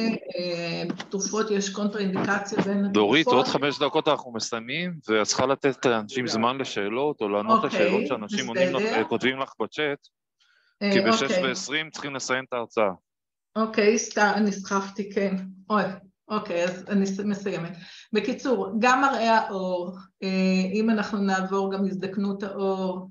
תרופות 1.10 1.50
יש 1.50 1.70
קונטרה-אינדיקציה 1.70 2.58
בין 2.58 2.78
התרופות. 2.78 2.92
דורית, 2.92 3.26
עוד 3.26 3.46
חמש 3.46 3.78
דקות 3.78 4.08
אנחנו 4.08 4.32
מסיימים, 4.32 4.94
ואת 5.08 5.26
צריכה 5.26 5.46
לתת 5.46 5.86
לאנשים 5.86 6.26
זמן 6.26 6.58
לשאלות, 6.58 7.20
או 7.20 7.28
לענות 7.28 7.64
לשאלות 7.64 8.06
שאנשים 8.06 8.46
כותבים 9.08 9.38
לך 9.38 9.52
בצ'אט, 9.60 10.08
כי 10.92 11.00
ב-6 11.00 11.32
ו-20 11.42 11.90
צריכים 11.92 12.14
לסיים 12.14 12.44
את 12.48 12.52
ההרצאה. 12.52 12.90
אוקיי, 13.56 13.98
סתם, 13.98 14.32
נסחפתי, 14.40 15.12
כן. 15.12 15.36
אוי, 15.70 15.82
אוקיי, 16.28 16.64
אז 16.64 16.84
אני 16.88 17.04
מסיימת. 17.24 17.72
בקיצור, 18.12 18.72
גם 18.78 19.00
מראה 19.00 19.38
העור, 19.38 19.96
אם 20.72 20.90
אנחנו 20.90 21.18
נעבור 21.18 21.72
גם 21.72 21.86
הזדקנות 21.86 22.42
העור, 22.42 23.10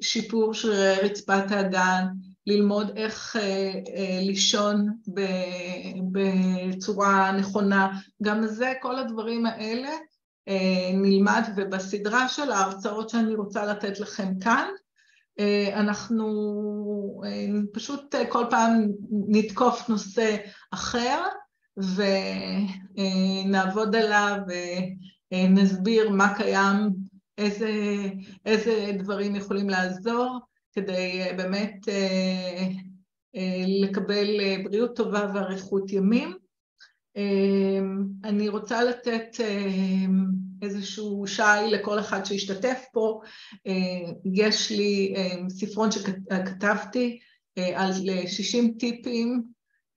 שיפור 0.00 0.54
שרירי 0.54 0.94
רצפת 1.02 1.50
האגן, 1.50 2.04
ללמוד 2.46 2.90
איך 2.96 3.36
לישון 4.22 4.88
בצורה 6.12 7.32
נכונה, 7.32 7.98
גם 8.22 8.46
זה, 8.46 8.72
כל 8.82 8.98
הדברים 8.98 9.46
האלה 9.46 9.90
נלמד, 10.94 11.42
ובסדרה 11.56 12.28
של 12.28 12.50
ההרצאות 12.50 13.08
שאני 13.10 13.34
רוצה 13.34 13.66
לתת 13.66 14.00
לכם 14.00 14.38
כאן, 14.40 14.68
אנחנו 15.72 16.26
פשוט 17.72 18.14
כל 18.28 18.44
פעם 18.50 18.86
נתקוף 19.28 19.88
נושא 19.88 20.36
אחר 20.70 21.22
ונעבוד 22.96 23.96
עליו 23.96 24.36
ונסביר 25.32 26.10
מה 26.10 26.34
קיים, 26.34 26.90
איזה, 27.38 27.70
איזה 28.46 28.90
דברים 28.98 29.36
יכולים 29.36 29.70
לעזור 29.70 30.40
כדי 30.76 31.22
באמת 31.36 31.88
לקבל 33.82 34.40
בריאות 34.64 34.96
טובה 34.96 35.32
ואריכות 35.34 35.92
ימים. 35.92 36.36
אני 38.24 38.48
רוצה 38.48 38.84
לתת 38.84 39.36
איזשהו 40.62 41.26
שי 41.26 41.42
לכל 41.70 41.98
אחד 41.98 42.24
שהשתתף 42.24 42.84
פה. 42.92 43.20
יש 44.34 44.70
לי 44.70 45.14
ספרון 45.48 45.88
שכתבתי 45.90 47.18
על 47.74 47.92
60 48.26 48.74
טיפים 48.78 49.42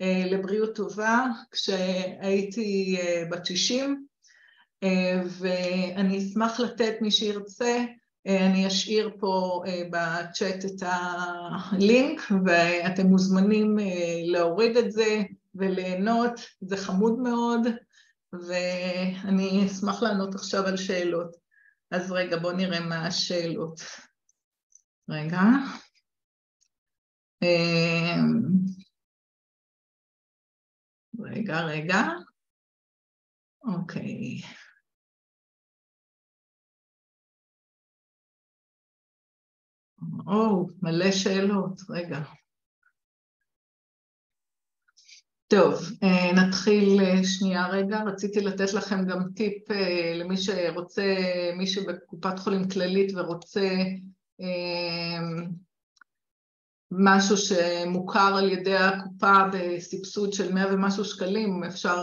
לבריאות 0.02 0.76
טובה 0.76 1.26
כשהייתי 1.52 2.98
בת 3.32 3.46
60, 3.46 4.06
ואני 5.40 6.18
אשמח 6.18 6.60
לתת 6.60 6.94
מי 7.02 7.12
שירצה, 7.12 7.86
אני 8.30 8.68
אשאיר 8.68 9.18
פה 9.20 9.64
בצ'אט 9.92 10.66
את 10.66 10.84
הלינק 10.86 12.22
ואתם 12.46 13.08
מוזמנים 13.08 13.78
להוריד 14.26 14.78
את 14.78 14.92
זה 14.92 15.22
וליהנות, 15.56 16.32
זה 16.62 16.78
חמוד 16.78 17.20
מאוד 17.20 17.62
ואני 18.34 19.66
אשמח 19.66 20.04
לענות 20.04 20.36
עכשיו 20.36 20.66
על 20.66 20.78
שאלות. 20.78 21.36
אז 21.92 22.12
רגע, 22.12 22.38
בואו 22.38 22.56
נראה 22.56 22.80
מה 22.80 23.08
השאלות. 23.08 23.80
רגע. 25.10 25.42
רגע, 31.20 31.62
רגע. 31.62 32.02
אוקיי. 33.64 34.42
או, 40.28 40.68
מלא 40.82 41.12
שאלות, 41.12 41.82
רגע. 41.90 42.20
טוב, 45.48 45.82
נתחיל 46.36 47.00
שנייה 47.24 47.68
רגע, 47.68 48.04
רציתי 48.04 48.42
לתת 48.42 48.74
לכם 48.74 49.06
גם 49.06 49.20
טיפ 49.36 49.64
למי 50.16 50.38
שרוצה, 50.38 51.16
מי 51.58 51.68
שבקופת 51.68 52.40
חולים 52.40 52.70
כללית 52.70 53.12
ורוצה 53.16 53.70
משהו 56.92 57.38
שמוכר 57.38 58.36
על 58.38 58.52
ידי 58.52 58.76
הקופה 58.76 59.34
בסבסוד 59.54 60.34
של 60.34 60.54
מאה 60.54 60.74
ומשהו 60.74 61.06
שקלים, 61.06 61.64
אפשר 61.64 62.02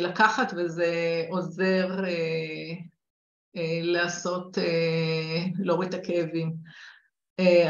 לקחת 0.00 0.52
וזה 0.56 1.22
עוזר 1.28 2.04
לעשות, 3.82 4.58
להוריד 5.58 5.94
את 5.94 6.00
הכאבים. 6.00 6.56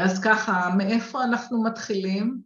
אז 0.03 0.23
ככה, 0.23 0.69
מאיפה 0.77 1.23
אנחנו 1.23 1.63
מתחילים? 1.63 2.41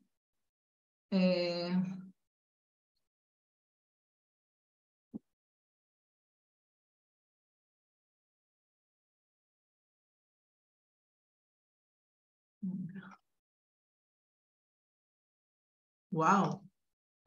וואו, 16.11 16.61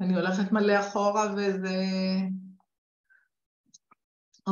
אני 0.01 0.15
הולכת 0.15 0.53
מלא 0.53 0.81
אחורה 0.81 1.35
וזה... 1.37 1.75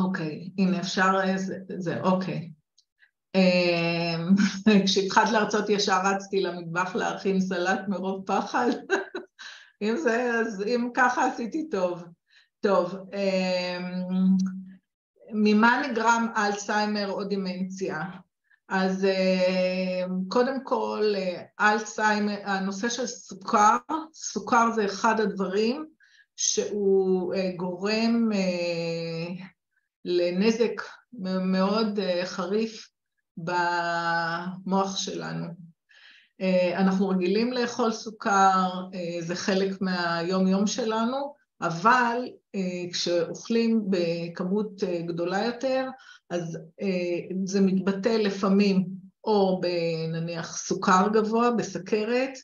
אוקיי, 0.04 0.50
הנה 0.58 0.80
אפשר... 0.80 1.36
זה, 1.36 1.58
זה 1.78 2.00
אוקיי. 2.00 2.50
אמ, 3.34 4.34
כשהתחלת 4.86 5.30
להרצות 5.30 5.68
ישר 5.68 6.00
רצתי 6.04 6.40
למטבח 6.40 6.94
להכין 6.94 7.40
סלט 7.40 7.80
מרוב 7.88 8.26
פחד. 8.26 8.70
אם 9.82 9.96
זה, 9.96 10.32
אז 10.40 10.62
אם 10.62 10.90
ככה 10.94 11.26
עשיתי 11.26 11.68
טוב. 11.70 12.04
טוב, 12.60 12.94
אמ, 13.14 14.36
ממה 15.32 15.82
נגרם 15.88 16.26
אלצהיימר 16.36 17.10
או 17.10 17.24
דמנציה? 17.24 18.02
אז 18.68 19.06
קודם 20.28 20.64
כל, 20.64 21.14
אלצהיימר, 21.60 22.36
הנושא 22.44 22.88
של 22.88 23.06
סוכר, 23.06 23.76
סוכר 24.12 24.70
זה 24.74 24.84
אחד 24.84 25.20
הדברים 25.20 25.86
שהוא 26.36 27.34
גורם 27.56 28.30
לנזק 30.04 30.82
מאוד 31.42 31.98
חריף 32.24 32.88
במוח 33.36 34.96
שלנו. 34.96 35.46
אנחנו 36.74 37.08
רגילים 37.08 37.52
לאכול 37.52 37.92
סוכר, 37.92 38.70
זה 39.20 39.34
חלק 39.34 39.80
מהיום-יום 39.80 40.66
שלנו, 40.66 41.34
אבל 41.60 42.28
כשאוכלים 42.92 43.84
בכמות 43.90 44.82
גדולה 45.06 45.44
יותר, 45.44 45.88
אז 46.30 46.58
זה 47.44 47.60
מתבטא 47.60 48.08
לפעמים 48.08 48.86
או 49.24 49.60
בנניח 49.60 50.56
סוכר 50.56 51.08
גבוה, 51.12 51.50
בסכרת, 51.50 52.38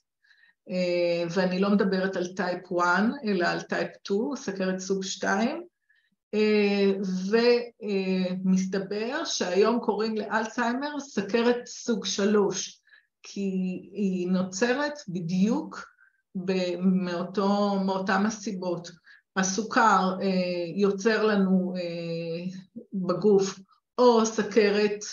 ואני 1.30 1.58
לא 1.58 1.70
מדברת 1.70 2.16
על 2.16 2.26
type 2.26 2.60
1, 2.80 3.02
אלא 3.24 3.46
על 3.46 3.60
type 3.60 3.90
2, 4.04 4.20
סכרת 4.36 4.78
סוג 4.78 5.04
2, 5.04 5.64
ומסתבר 8.44 9.24
שהיום 9.24 9.80
קוראים 9.80 10.16
לאלצהיימר 10.16 11.00
סכרת 11.00 11.66
סוג 11.66 12.06
3, 12.06 12.80
כי 13.22 13.50
היא 13.92 14.28
נוצרת 14.28 14.92
בדיוק 15.08 15.84
מאותו, 16.82 17.76
מאותם 17.86 18.26
הסיבות. 18.26 18.90
הסוכר 19.36 20.16
יוצר 20.76 21.26
לנו 21.26 21.74
בגוף 22.94 23.58
או 23.98 24.26
סכרת 24.26 25.04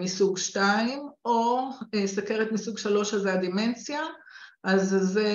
מסוג 0.00 0.38
2, 0.38 1.00
או 1.24 1.68
סכרת 2.06 2.52
מסוג 2.52 2.78
3, 2.78 3.10
שזה 3.10 3.32
הדמנציה, 3.32 4.00
אז 4.64 4.96
זה 5.00 5.32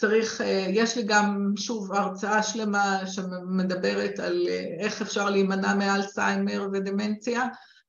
צריך, 0.00 0.40
יש 0.68 0.96
לי 0.96 1.02
גם, 1.02 1.52
שוב, 1.56 1.92
הרצאה 1.92 2.42
שלמה 2.42 3.06
שמדברת 3.06 4.18
על 4.18 4.48
איך 4.78 5.02
אפשר 5.02 5.30
להימנע 5.30 5.74
מאלצהיימר 5.74 6.68
ודמנציה, 6.72 7.46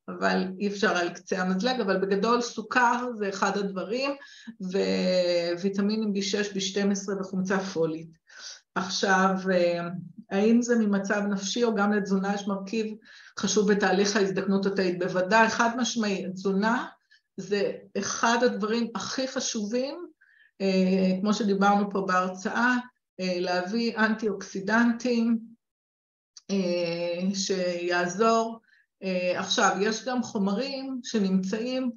אבל 0.09 0.47
אי 0.59 0.67
אפשר 0.67 0.97
על 0.97 1.09
קצה 1.09 1.41
המזלג, 1.41 1.79
אבל 1.81 1.97
בגדול 1.97 2.41
סוכר 2.41 3.07
זה 3.17 3.29
אחד 3.29 3.57
הדברים, 3.57 4.11
וויטמינים 5.59 6.13
B6, 6.15 6.53
B12 6.55 7.21
וחומצה 7.21 7.59
פולית. 7.59 8.09
עכשיו, 8.75 9.35
האם 10.31 10.61
זה 10.61 10.75
ממצב 10.75 11.21
נפשי 11.29 11.63
או 11.63 11.75
גם 11.75 11.93
לתזונה 11.93 12.35
יש 12.35 12.47
מרכיב 12.47 12.95
חשוב 13.39 13.71
בתהליך 13.71 14.15
ההזדקנות 14.15 14.65
התאית? 14.65 14.99
בוודאי, 14.99 15.49
חד 15.49 15.69
משמעי, 15.77 16.29
תזונה 16.33 16.87
זה 17.37 17.71
אחד 17.97 18.37
הדברים 18.41 18.87
הכי 18.95 19.27
חשובים, 19.27 20.10
כמו 21.21 21.33
שדיברנו 21.33 21.91
פה 21.91 22.01
בהרצאה, 22.07 22.77
להביא 23.19 23.97
אנטי-אוקסידנטים 23.97 25.39
שיעזור. 27.33 28.59
עכשיו, 29.35 29.77
יש 29.81 30.05
גם 30.05 30.23
חומרים 30.23 30.99
שנמצאים, 31.03 31.91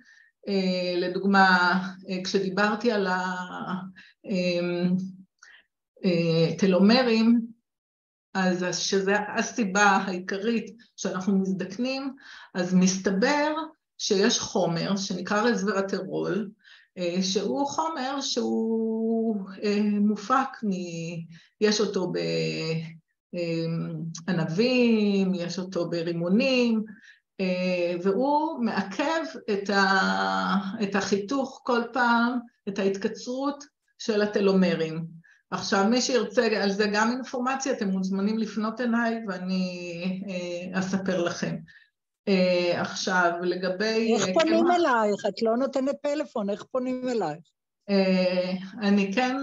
לדוגמה, 0.96 1.80
כשדיברתי 2.24 2.92
על 2.92 3.08
הטלומרים, 6.52 7.40
אז 8.34 8.64
שזו 8.78 9.12
הסיבה 9.36 9.82
העיקרית 9.82 10.76
שאנחנו 10.96 11.38
מזדקנים, 11.38 12.16
אז 12.54 12.74
מסתבר 12.74 13.54
שיש 13.98 14.38
חומר 14.38 14.96
שנקרא 14.96 15.42
רזוורטרול, 15.42 16.50
שהוא 17.22 17.66
חומר 17.66 18.20
שהוא 18.20 19.36
מופק 20.00 20.48
מ... 20.64 20.70
יש 21.60 21.80
אותו 21.80 22.12
בענבים, 24.26 25.34
יש 25.34 25.58
אותו 25.58 25.90
ברימונים, 25.90 26.84
והוא 28.02 28.64
מעכב 28.64 29.24
את 30.82 30.94
החיתוך 30.94 31.60
כל 31.64 31.82
פעם, 31.92 32.38
את 32.68 32.78
ההתקצרות 32.78 33.64
של 33.98 34.22
הטלומרים. 34.22 35.04
עכשיו, 35.50 35.84
מי 35.90 36.00
שירצה 36.00 36.62
על 36.62 36.72
זה 36.72 36.86
גם 36.92 37.10
אינפורמציה, 37.10 37.72
אתם 37.72 37.88
מוזמנים 37.88 38.38
לפנות 38.38 38.80
אליי 38.80 39.20
ואני 39.28 40.22
אספר 40.74 41.22
לכם. 41.22 41.56
עכשיו, 42.74 43.32
לגבי... 43.42 44.14
איך 44.14 44.26
פונים 44.34 44.70
אלייך? 44.70 45.26
את 45.28 45.42
לא 45.42 45.56
נותנת 45.56 45.96
פלאפון, 46.02 46.50
איך 46.50 46.64
פונים 46.70 47.08
אלייך? 47.08 47.44
אני 48.82 49.12
כן 49.14 49.36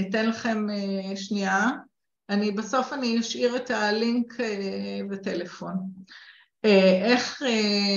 אתן 0.00 0.28
לכם 0.28 0.66
שנייה. 1.16 1.70
אני 2.28 2.50
בסוף 2.50 2.92
אני 2.92 3.20
אשאיר 3.20 3.56
את 3.56 3.70
הלינק 3.70 4.34
וטלפון. 5.10 5.74
איך 7.04 7.42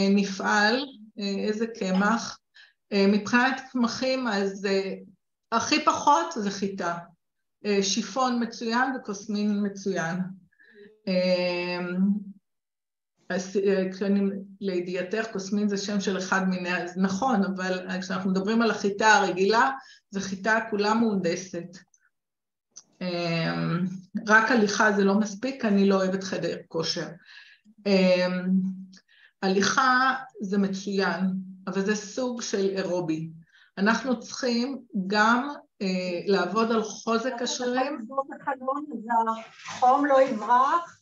נפעל, 0.09 0.85
איזה 1.17 1.67
קמח. 1.67 2.39
מבחינת 2.93 3.61
קמחים, 3.71 4.27
אז 4.27 4.67
הכי 5.51 5.85
פחות 5.85 6.25
זה 6.35 6.51
חיטה. 6.51 6.97
שיפון 7.81 8.43
מצוין 8.43 8.95
וקוסמין 8.95 9.65
מצוין. 9.65 10.15
כשאני 13.91 14.21
לידיעתך, 14.61 15.27
קוסמין 15.31 15.69
זה 15.69 15.77
שם 15.77 16.01
של 16.01 16.17
אחד 16.17 16.49
מיני, 16.49 16.83
אז 16.83 16.97
נכון, 16.97 17.43
אבל 17.43 17.99
כשאנחנו 18.01 18.31
מדברים 18.31 18.61
על 18.61 18.71
החיטה 18.71 19.07
הרגילה, 19.07 19.71
זו 20.11 20.21
חיטה 20.21 20.59
כולה 20.69 20.93
מהונדסת. 20.93 21.77
רק 24.27 24.51
הליכה 24.51 24.91
זה 24.91 25.03
לא 25.03 25.19
מספיק, 25.19 25.65
אני 25.65 25.89
לא 25.89 25.95
אוהבת 25.95 26.23
חדר 26.23 26.57
כושר. 26.67 27.07
הליכה 29.43 30.15
זה 30.41 30.57
מצוין, 30.57 31.19
אבל 31.67 31.85
זה 31.85 31.95
סוג 31.95 32.41
של 32.41 32.69
אירובי. 32.69 33.29
אנחנו 33.77 34.19
צריכים 34.19 34.81
גם 35.07 35.49
לעבוד 36.27 36.71
על 36.71 36.83
חוזק 36.83 37.33
השרירים. 37.41 38.05
החלון, 38.41 38.85
אז 38.93 39.05
החום 39.65 40.05
לא 40.05 40.21
יברח. 40.21 40.98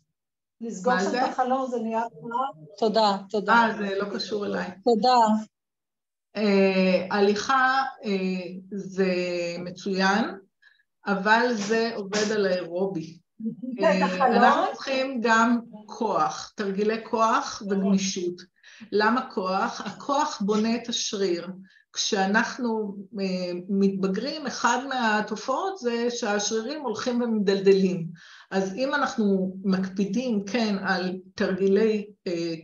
לסגור 0.62 0.94
את 0.94 1.30
החלון 1.32 1.70
זה 1.70 1.78
נהיה 1.80 2.02
כבר. 2.20 2.64
תודה, 2.78 3.18
תודה. 3.30 3.54
אה, 3.54 3.78
זה 3.78 3.96
לא 4.00 4.06
קשור 4.16 4.46
אליי. 4.46 4.70
תודה. 4.84 5.18
הליכה 7.12 7.84
זה 8.72 9.14
מצוין, 9.60 10.26
אבל 11.08 11.54
זה 11.54 11.92
עובד 11.96 12.32
על 12.36 12.46
האירובי. 12.46 13.18
אנחנו 14.22 14.74
צריכים 14.74 15.22
גם 15.22 15.60
כוח, 15.86 16.54
תרגילי 16.56 17.06
כוח 17.10 17.64
וגמישות. 17.70 18.42
למה 18.92 19.32
כוח? 19.32 19.82
הכוח 19.82 20.42
בונה 20.42 20.76
את 20.76 20.90
השריר. 20.90 21.48
כשאנחנו 21.94 22.96
מתבגרים, 23.70 24.48
אחד 24.48 24.78
מהתופעות 24.90 25.78
זה 25.78 26.08
שהשרירים 26.10 26.82
הולכים 26.82 27.22
ומדלדלים. 27.22 28.08
אז 28.52 28.74
אם 28.74 28.96
אנחנו 28.96 29.56
מקפידים, 29.64 30.46
כן, 30.46 30.76
על 30.82 31.18
תרגילי 31.36 32.08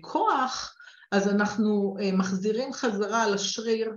כוח, 0.01 0.75
אז 1.11 1.27
אנחנו 1.27 1.95
מחזירים 2.13 2.73
חזרה 2.73 3.29
לשריר 3.29 3.91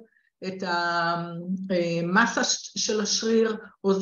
את 0.47 0.63
המסה 0.67 2.41
של 2.79 3.01
השריר, 3.01 3.57